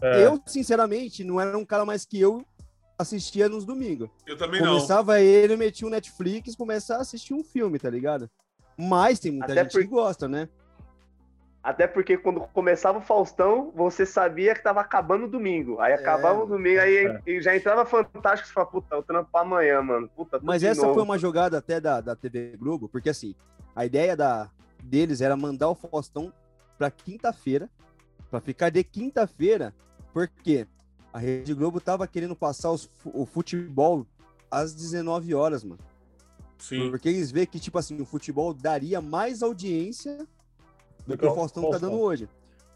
[0.00, 0.24] É.
[0.24, 2.44] Eu, sinceramente, não era um cara mais que eu
[2.96, 4.08] assistia nos domingos.
[4.26, 4.74] Eu também Começava não.
[4.76, 8.30] Começava ele, metia um Netflix, começar a assistir um filme, tá ligado?
[8.78, 9.82] Mas tem muita Até gente por...
[9.82, 10.48] que gosta, né?
[11.62, 15.78] Até porque quando começava o Faustão, você sabia que tava acabando o domingo.
[15.78, 17.40] Aí acabava é, o domingo, aí é.
[17.40, 20.08] já entrava fantástico e falava, puta, eu trampo amanhã, mano.
[20.16, 20.94] Puta, Mas essa novo.
[20.94, 23.34] foi uma jogada até da, da TV Globo, porque assim,
[23.76, 24.50] a ideia da,
[24.82, 26.32] deles era mandar o Faustão
[26.78, 27.68] pra quinta-feira,
[28.30, 29.74] pra ficar de quinta-feira,
[30.14, 30.66] porque
[31.12, 34.06] a Rede Globo tava querendo passar os, o futebol
[34.50, 35.80] às 19 horas, mano.
[36.56, 36.90] Sim.
[36.90, 40.26] Porque eles vê que, tipo assim, o futebol daria mais audiência
[41.10, 42.28] do que o Faustão, Faustão tá dando hoje.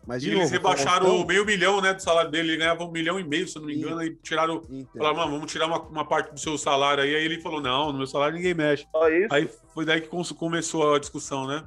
[0.07, 1.26] Mas, e novo, eles rebaixaram Faustão...
[1.26, 3.68] meio milhão né, do salário dele, ele ganhava um milhão e meio, se eu não
[3.68, 4.62] me engano, e tiraram.
[4.68, 4.93] Então.
[4.99, 7.14] Falaram, mano, vamos tirar uma, uma, parte do seu salário aí.
[7.14, 8.87] Aí ele falou: não, no meu salário ninguém mexe.
[9.30, 11.64] Aí foi daí que começou a discussão, né?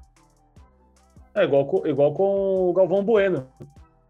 [1.35, 3.47] É igual, com- igual com o Galvão Bueno.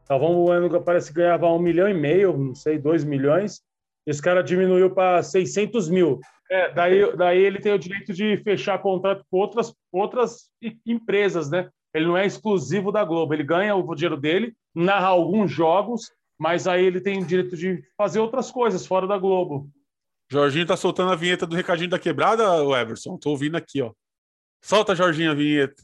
[0.10, 3.62] Galvão Bueno parece que ganhava um milhão e meio, não sei, dois milhões.
[4.06, 6.20] Esse cara diminuiu para 600 mil.
[6.50, 10.50] É, daí, daí ele tem o direito de fechar contrato com outras, outras
[10.86, 11.70] empresas, né?
[11.98, 13.34] Ele não é exclusivo da Globo.
[13.34, 17.84] Ele ganha o dinheiro dele, narra alguns jogos, mas aí ele tem o direito de
[17.98, 19.68] fazer outras coisas fora da Globo.
[20.32, 23.18] Jorginho tá soltando a vinheta do recadinho da quebrada, o Everson.
[23.18, 23.92] Tô ouvindo aqui, ó.
[24.62, 25.82] Solta, Jorginho, a vinheta.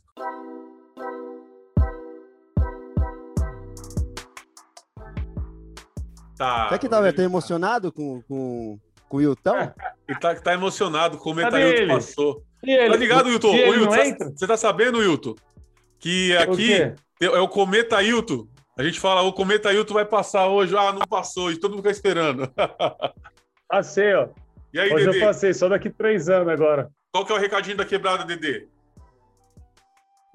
[6.37, 6.65] Tá.
[6.65, 8.77] Será que tava tão emocionado com, com,
[9.09, 9.73] com o Wilton?
[10.07, 11.93] Ele tá, tá emocionado com o Metailton ele?
[11.93, 12.43] passou.
[12.61, 13.51] Ele, Tá ligado, Wilton?
[13.51, 14.29] Wilton, entra?
[14.35, 15.35] você tá sabendo, Wilton?
[16.03, 16.73] Que aqui
[17.21, 18.45] é o Cometa Hilton.
[18.77, 20.75] A gente fala, o Cometa Hilton vai passar hoje.
[20.75, 21.49] Ah, não passou.
[21.49, 22.51] E todo mundo fica esperando.
[23.69, 24.27] Passei, ó.
[24.73, 25.25] E aí, Hoje eu Dedê?
[25.25, 26.91] passei, só daqui três anos agora.
[27.09, 28.67] Qual que é o recadinho da quebrada, Dedê?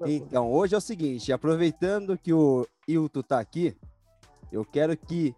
[0.07, 3.77] Então, hoje é o seguinte, aproveitando que o Wilton tá aqui,
[4.51, 5.35] eu quero que,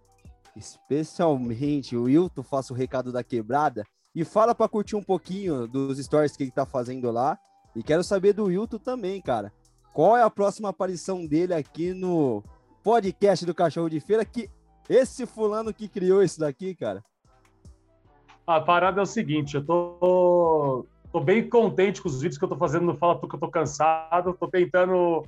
[0.56, 3.84] especialmente, o Wilton faça o recado da quebrada
[4.16, 7.38] e fala para curtir um pouquinho dos stories que ele tá fazendo lá.
[7.76, 9.52] E quero saber do Wilton também, cara.
[9.94, 12.44] Qual é a próxima aparição dele aqui no
[12.84, 14.24] podcast do Cachorro de Feira?
[14.24, 14.50] Que
[14.89, 17.04] esse fulano que criou isso daqui, cara.
[18.48, 22.50] A parada é o seguinte, eu tô, tô bem contente com os vídeos que eu
[22.50, 25.26] tô fazendo no Fala que eu tô cansado, tô tentando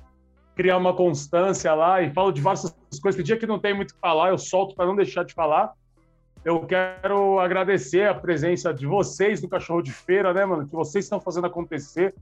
[0.55, 3.15] criar uma constância lá e falo de várias coisas.
[3.15, 5.33] Tem dia que não tem muito o que falar, eu solto para não deixar de
[5.33, 5.73] falar.
[6.43, 10.67] Eu quero agradecer a presença de vocês no Cachorro de Feira, né, mano?
[10.67, 12.13] Que vocês estão fazendo acontecer.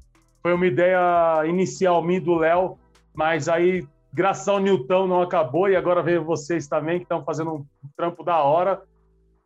[0.42, 2.78] Foi uma ideia inicial minha do Léo,
[3.14, 7.54] mas aí, graças ao Newton, não acabou e agora veio vocês também, que estão fazendo
[7.54, 7.66] um
[7.96, 8.82] trampo da hora.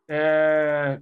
[0.10, 1.00] É,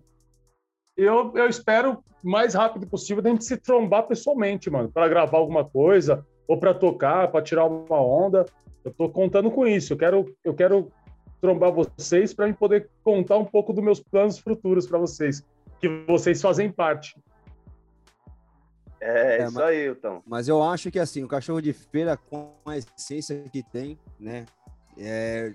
[0.98, 5.66] eu, eu espero mais rápido possível da gente se trombar pessoalmente, mano, para gravar alguma
[5.66, 8.46] coisa ou para tocar, para tirar uma onda.
[8.84, 9.94] Eu tô contando com isso.
[9.94, 10.92] Eu quero, eu quero
[11.42, 15.46] trombar vocês para poder contar um pouco dos meus planos futuros para vocês,
[15.80, 17.16] que vocês fazem parte.
[19.06, 20.24] É, É, isso mas- aí, então.
[20.26, 24.46] Mas eu acho que assim, o cachorro de feira, com a essência que tem, né?
[24.98, 25.54] é,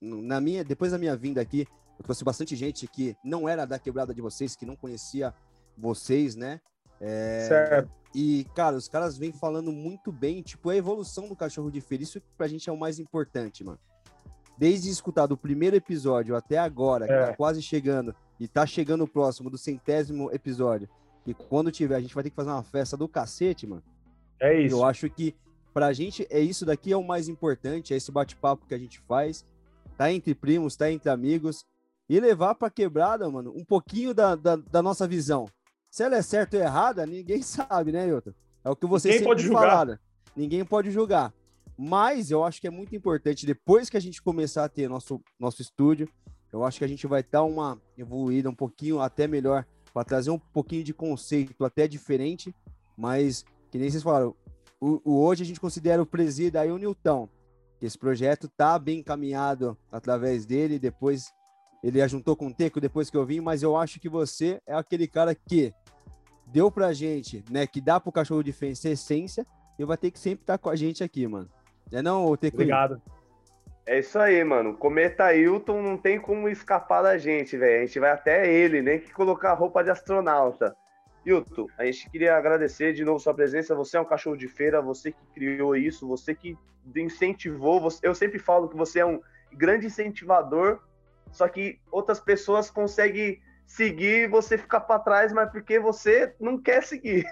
[0.00, 1.66] na minha, depois da minha vinda aqui,
[1.98, 5.32] eu trouxe bastante gente que não era da quebrada de vocês, que não conhecia
[5.76, 6.60] vocês, né?
[7.00, 7.90] É, Certo.
[8.14, 12.02] E, cara, os caras vêm falando muito bem, tipo, a evolução do cachorro de feira.
[12.04, 13.78] Isso pra gente é o mais importante, mano.
[14.58, 17.26] Desde escutar do primeiro episódio até agora, que É.
[17.28, 20.88] tá quase chegando, e tá chegando o próximo, do centésimo episódio,
[21.26, 23.82] e quando tiver, a gente vai ter que fazer uma festa do cacete, mano.
[24.40, 24.74] É isso.
[24.74, 25.34] Eu acho que
[25.72, 29.00] pra gente é isso daqui é o mais importante, é esse bate-papo que a gente
[29.00, 29.46] faz,
[29.96, 31.64] tá entre primos, tá entre amigos,
[32.08, 35.48] e levar pra quebrada, mano, um pouquinho da, da, da nossa visão.
[35.90, 38.34] Se ela é certa ou errada, ninguém sabe, né, Yota?
[38.64, 39.60] É o que vocês Ninguém pode julgar.
[39.60, 39.98] falaram.
[40.36, 41.32] Ninguém pode julgar.
[41.76, 45.20] Mas eu acho que é muito importante, depois que a gente começar a ter nosso,
[45.38, 46.08] nosso estúdio,
[46.52, 50.30] eu acho que a gente vai dar uma evoluída um pouquinho até melhor, para trazer
[50.30, 52.54] um pouquinho de conceito até diferente,
[52.96, 54.34] mas que nem vocês falaram,
[54.80, 57.28] o, o hoje a gente considera o presida aí o Newton.
[57.78, 61.32] que Esse projeto tá bem encaminhado através dele, depois
[61.82, 64.74] ele ajuntou com o Teco depois que eu vim, mas eu acho que você é
[64.74, 65.74] aquele cara que
[66.46, 69.46] deu pra gente, né, que dá pro cachorro de fênix essência,
[69.78, 71.48] e vai ter que sempre estar com a gente aqui, mano.
[71.90, 72.56] É não, Teco?
[72.56, 73.00] Obrigado.
[73.84, 74.74] É isso aí, mano.
[74.76, 77.82] Cometa Hilton não tem como escapar da gente, velho.
[77.82, 80.76] A gente vai até ele, nem que colocar roupa de astronauta.
[81.24, 83.74] Hilton, a gente queria agradecer de novo sua presença.
[83.74, 86.56] Você é um cachorro de feira, você que criou isso, você que
[86.96, 87.80] incentivou.
[87.80, 87.98] Você...
[88.02, 89.20] Eu sempre falo que você é um
[89.52, 90.80] grande incentivador,
[91.30, 96.58] só que outras pessoas conseguem seguir e você fica para trás, mas porque você não
[96.58, 97.24] quer seguir.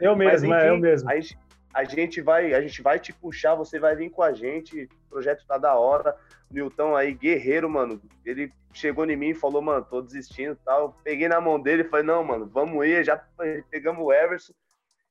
[0.00, 1.10] Eu Mas, mesmo, é enfim, eu mesmo.
[1.10, 1.38] A gente,
[1.76, 4.84] a gente vai, a gente vai te puxar, você vai vir com a gente.
[4.84, 6.16] O projeto tá da hora.
[6.50, 8.00] Nilton aí, guerreiro, mano.
[8.24, 10.98] Ele chegou em mim e falou, mano, tô desistindo e tal.
[11.04, 13.04] Peguei na mão dele e falei, não, mano, vamos ir.
[13.04, 13.22] Já
[13.70, 14.54] pegamos o Everson.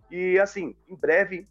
[0.10, 1.48] E assim, em breve,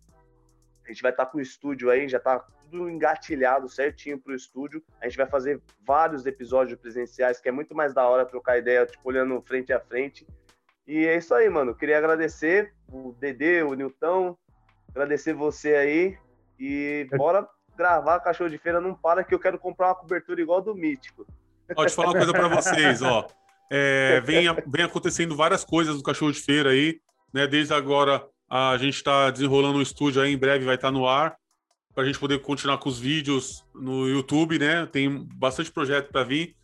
[0.84, 4.82] a gente vai estar com o estúdio aí, já tá tudo engatilhado certinho pro estúdio.
[5.00, 8.84] A gente vai fazer vários episódios presenciais, que é muito mais da hora trocar ideia,
[8.84, 10.26] tipo, olhando frente a frente.
[10.88, 11.72] E é isso aí, mano.
[11.72, 14.36] Queria agradecer o Dedê, o Nilton,
[14.94, 16.18] agradecer você aí.
[16.58, 20.62] E bora gravar Cachorro de Feira Não Para, que eu quero comprar uma cobertura igual
[20.62, 21.26] do Mítico.
[21.66, 23.26] Deixa eu falar uma coisa para vocês, ó.
[23.70, 27.00] É, vem, vem acontecendo várias coisas do Cachorro de Feira aí,
[27.32, 27.46] né?
[27.46, 31.36] Desde agora a gente está desenrolando um estúdio aí, em breve vai estar no ar,
[31.94, 34.86] para a gente poder continuar com os vídeos no YouTube, né?
[34.86, 36.54] Tem bastante projeto para vir.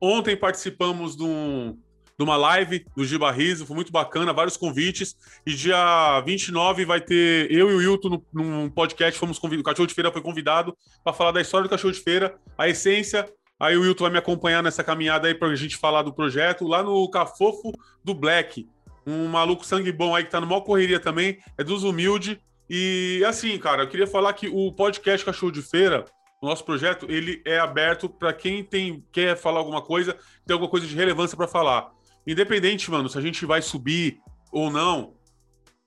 [0.00, 1.76] Ontem participamos de um,
[2.20, 5.16] numa live do Giba Riso, foi muito bacana, vários convites.
[5.46, 9.86] E dia 29 vai ter eu e o Wilton num podcast, fomos convidados, o Cachorro
[9.86, 13.26] de Feira foi convidado para falar da história do Cachorro de Feira, a essência.
[13.58, 16.68] Aí o Wilton vai me acompanhar nessa caminhada aí para a gente falar do projeto
[16.68, 17.72] lá no Cafofo
[18.04, 18.68] do Black.
[19.06, 22.36] Um maluco sangue bom aí que tá no maior correria também, é dos humildes.
[22.68, 26.04] E assim, cara, eu queria falar que o podcast Cachorro de Feira,
[26.42, 30.14] o nosso projeto, ele é aberto para quem tem quer falar alguma coisa,
[30.46, 31.98] tem alguma coisa de relevância para falar.
[32.26, 34.20] Independente, mano, se a gente vai subir
[34.52, 35.14] ou não,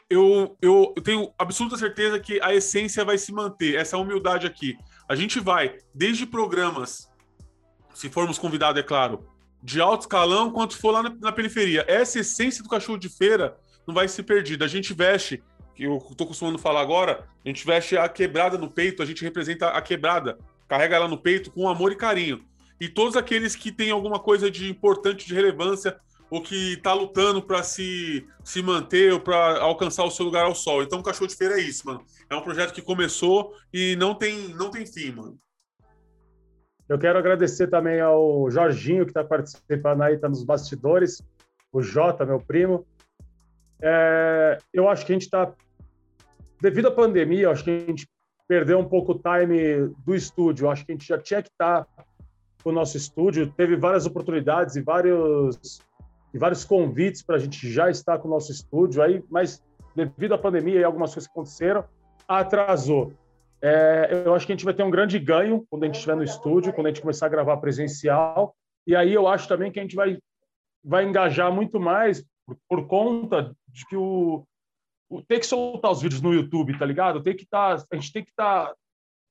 [0.09, 4.77] eu, eu, eu, tenho absoluta certeza que a essência vai se manter, essa humildade aqui.
[5.07, 7.09] A gente vai, desde programas,
[7.93, 9.27] se formos convidados, é claro,
[9.61, 11.86] de alto escalão, quanto for lá na, na, periferia.
[11.88, 13.57] Essa essência do cachorro de feira
[13.88, 14.65] não vai ser perdida.
[14.65, 15.41] A gente veste,
[15.73, 19.23] que eu tô costumando falar agora, a gente veste a quebrada no peito, a gente
[19.23, 22.43] representa a quebrada, carrega ela no peito com amor e carinho.
[22.79, 25.97] E todos aqueles que têm alguma coisa de importante, de relevância,
[26.34, 30.55] ou que está lutando para se, se manter ou para alcançar o seu lugar ao
[30.55, 30.81] sol.
[30.81, 32.03] Então, o Cachorro de Feira é isso, mano.
[32.27, 35.38] É um projeto que começou e não tem, não tem fim, mano.
[36.89, 41.21] Eu quero agradecer também ao Jorginho, que está participando aí, está nos bastidores,
[41.71, 42.84] o Jota, meu primo.
[43.79, 45.53] É, eu acho que a gente está.
[46.59, 48.09] Devido à pandemia, acho que a gente
[48.47, 50.67] perdeu um pouco o time do estúdio.
[50.67, 52.05] Acho que a gente já tinha que estar tá
[52.63, 53.53] com o nosso estúdio.
[53.55, 55.79] Teve várias oportunidades e vários
[56.34, 59.63] e vários convites para a gente já estar com o nosso estúdio aí, mas
[59.95, 61.86] devido à pandemia e algumas coisas que aconteceram,
[62.27, 63.13] atrasou.
[63.61, 66.15] É, eu acho que a gente vai ter um grande ganho quando a gente estiver
[66.15, 68.55] no estúdio, quando a gente começar a gravar presencial.
[68.88, 70.17] E aí eu acho também que a gente vai,
[70.84, 74.43] vai engajar muito mais por, por conta de que o,
[75.09, 77.21] o tem que soltar os vídeos no YouTube, tá ligado?
[77.21, 78.73] Tem que tá, a gente tem que estar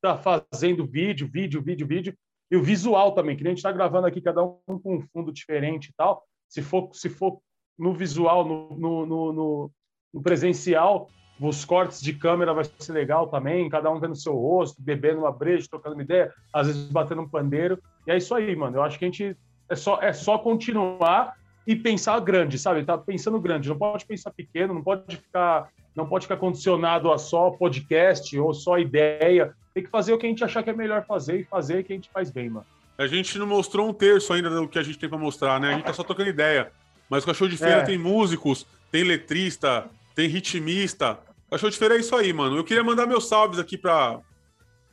[0.01, 2.15] tá, tá fazendo vídeo, vídeo, vídeo, vídeo.
[2.51, 5.33] E o visual também, que a gente está gravando aqui, cada um com um fundo
[5.33, 7.39] diferente e tal se for, se for
[7.79, 9.71] no visual, no, no, no,
[10.13, 11.09] no presencial,
[11.41, 15.33] os cortes de câmera vai ser legal também, cada um vendo seu rosto, bebendo uma
[15.33, 17.79] breja, trocando uma ideia, às vezes batendo um pandeiro.
[18.07, 18.77] E é isso aí, mano.
[18.77, 19.35] Eu acho que a gente
[19.67, 21.35] é só, é só continuar
[21.67, 22.85] e pensar grande, sabe?
[22.85, 27.17] Tá pensando grande, não pode pensar pequeno, não pode ficar, não pode ficar condicionado a
[27.17, 29.55] só podcast ou só ideia.
[29.73, 31.85] Tem que fazer o que a gente achar que é melhor fazer e fazer o
[31.85, 32.67] que a gente faz bem, mano.
[32.99, 35.71] A gente não mostrou um terço ainda do que a gente tem para mostrar, né?
[35.71, 36.71] A gente tá só trocando ideia.
[37.09, 37.85] Mas o Cachorro de Feira é.
[37.85, 41.19] tem músicos, tem letrista, tem ritmista.
[41.47, 42.57] O Cachorro de Feira é isso aí, mano.
[42.57, 44.21] Eu queria mandar meus salves aqui pra,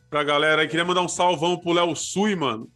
[0.10, 0.64] pra galera.
[0.64, 2.70] Eu queria mandar um salvão pro Léo Sui, mano.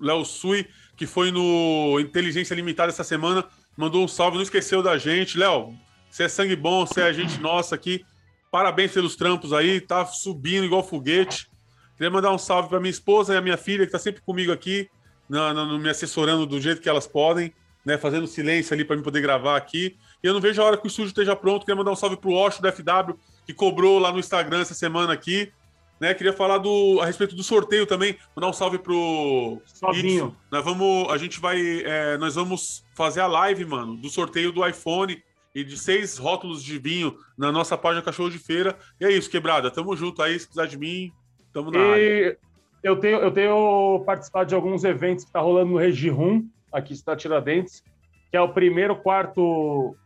[0.00, 3.44] Léo Sui, que foi no Inteligência Limitada essa semana,
[3.76, 5.38] mandou um salve, não esqueceu da gente.
[5.38, 5.74] Léo,
[6.10, 8.04] você é sangue bom, você é gente nossa aqui.
[8.50, 11.48] Parabéns pelos trampos aí, tá subindo igual foguete.
[11.96, 14.52] Queria mandar um salve para minha esposa e a minha filha, que está sempre comigo
[14.52, 14.88] aqui,
[15.28, 17.52] na, na, me assessorando do jeito que elas podem,
[17.84, 17.96] né?
[17.96, 19.96] Fazendo silêncio ali para mim poder gravar aqui.
[20.22, 21.64] E eu não vejo a hora que o estúdio esteja pronto.
[21.64, 23.14] Queria mandar um salve pro Osho da FW,
[23.46, 25.52] que cobrou lá no Instagram essa semana aqui.
[26.00, 28.16] Né, queria falar do, a respeito do sorteio também.
[28.34, 29.60] Mandar um salve pro.
[29.64, 30.36] Sozinho.
[30.50, 31.08] Nós vamos.
[31.10, 31.82] A gente vai.
[31.84, 35.22] É, nós vamos fazer a live, mano, do sorteio do iPhone
[35.54, 38.76] e de seis rótulos de vinho na nossa página Cachorro de Feira.
[39.00, 39.70] E é isso, quebrada.
[39.70, 40.38] Tamo junto aí.
[40.38, 41.12] Se precisar de mim,
[41.54, 42.38] Estamos na e área.
[42.82, 47.16] Eu tenho, eu tenho participado de alguns eventos que está rolando no Regirum, aqui está
[47.16, 47.82] Tiradentes,
[48.30, 49.96] que é o primeiro quarto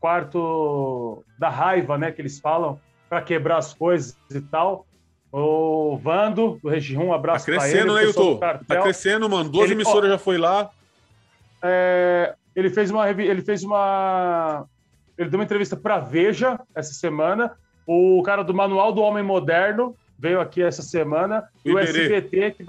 [0.00, 4.86] quarto da raiva, né, que eles falam, para quebrar as coisas e tal.
[5.30, 8.38] O Vando, do Regirum, um abraço Tá crescendo, né, Yuto?
[8.38, 9.50] Tá crescendo, mano.
[9.50, 10.70] Duas ele, emissoras ó, já foi lá.
[11.62, 14.64] É, ele fez uma ele fez uma
[15.18, 17.56] ele deu uma entrevista para Veja essa semana.
[17.86, 21.48] O cara do Manual do Homem Moderno veio aqui essa semana.
[21.64, 22.64] E o SBT, que,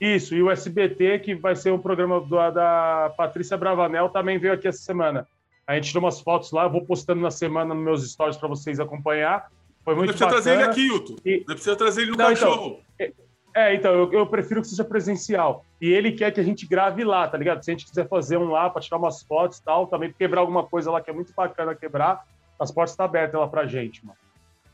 [0.00, 4.54] isso, e o SBT, que vai ser um programa do, da Patrícia Bravanel, também veio
[4.54, 5.26] aqui essa semana.
[5.66, 8.48] A gente tirou umas fotos lá, eu vou postando na semana nos meus stories para
[8.48, 9.50] vocês acompanhar.
[9.84, 11.16] Foi muito Não precisa trazer ele aqui, Hilton.
[11.24, 11.38] E...
[11.38, 12.80] Não precisa trazer ele no Não, então, cachorro.
[12.98, 13.24] Então,
[13.54, 15.64] é, então, eu, eu, prefiro que seja presencial.
[15.80, 17.64] E ele quer que a gente grave lá, tá ligado?
[17.64, 20.40] Se a gente quiser fazer um lá para tirar umas fotos e tal, também quebrar
[20.40, 22.26] alguma coisa lá que é muito bacana quebrar,
[22.58, 24.18] as portas estão tá abertas lá pra gente, mano.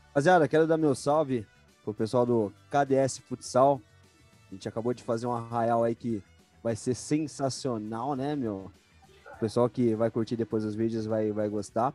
[0.07, 1.45] Rapaziada, quero dar meu salve
[1.83, 3.81] pro pessoal do KDS Futsal.
[4.49, 6.21] A gente acabou de fazer um arraial aí que
[6.63, 8.71] vai ser sensacional, né, meu?
[9.35, 11.93] O pessoal que vai curtir depois os vídeos vai, vai gostar.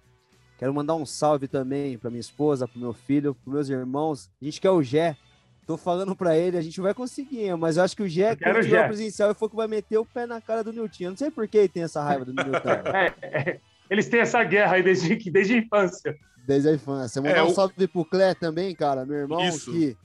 [0.59, 4.31] Quero mandar um salve também para minha esposa, pro meu filho, pros meus irmãos.
[4.41, 5.17] A gente quer o Gé.
[5.67, 8.63] Tô falando para ele, a gente vai conseguir, mas eu acho que o Gé, quando
[8.63, 11.05] tiver presencial, foi que vai meter o pé na cara do Nilton.
[11.05, 12.69] Eu não sei por que ele tem essa raiva do Nilton.
[12.95, 13.61] é, é,
[13.91, 16.17] eles têm essa guerra aí desde, desde a infância.
[16.47, 17.21] Desde a infância.
[17.21, 19.73] Mandar é, um salve pro Clé também, cara, meu irmão, Isso.
[19.73, 19.97] que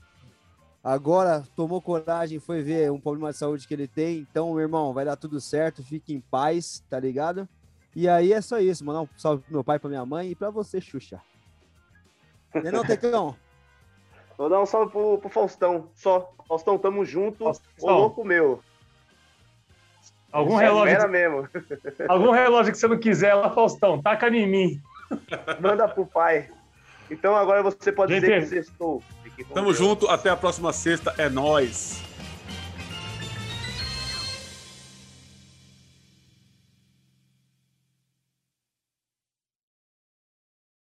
[0.82, 4.18] agora tomou coragem, foi ver um problema de saúde que ele tem.
[4.18, 7.48] Então, meu irmão, vai dar tudo certo, fique em paz, tá ligado?
[7.94, 10.34] E aí é só isso, mandar um salve pro meu pai, pra minha mãe e
[10.34, 11.20] pra você, Xuxa.
[12.54, 13.36] Não, é não Tecão?
[14.36, 15.90] Vou dar um salve pro, pro Faustão.
[15.94, 16.32] Só.
[16.48, 17.44] Faustão, tamo junto.
[17.44, 17.70] Faustão.
[17.80, 18.60] Ô louco meu.
[20.32, 21.48] Algum É relógio, mesmo.
[22.08, 24.82] algum relógio que você não quiser lá, Faustão, taca em mim.
[25.60, 26.48] Manda pro pai.
[27.10, 29.02] Então agora você pode Gente, dizer que sextou.
[29.52, 31.14] Tamo junto, até a próxima sexta.
[31.18, 32.02] É nóis.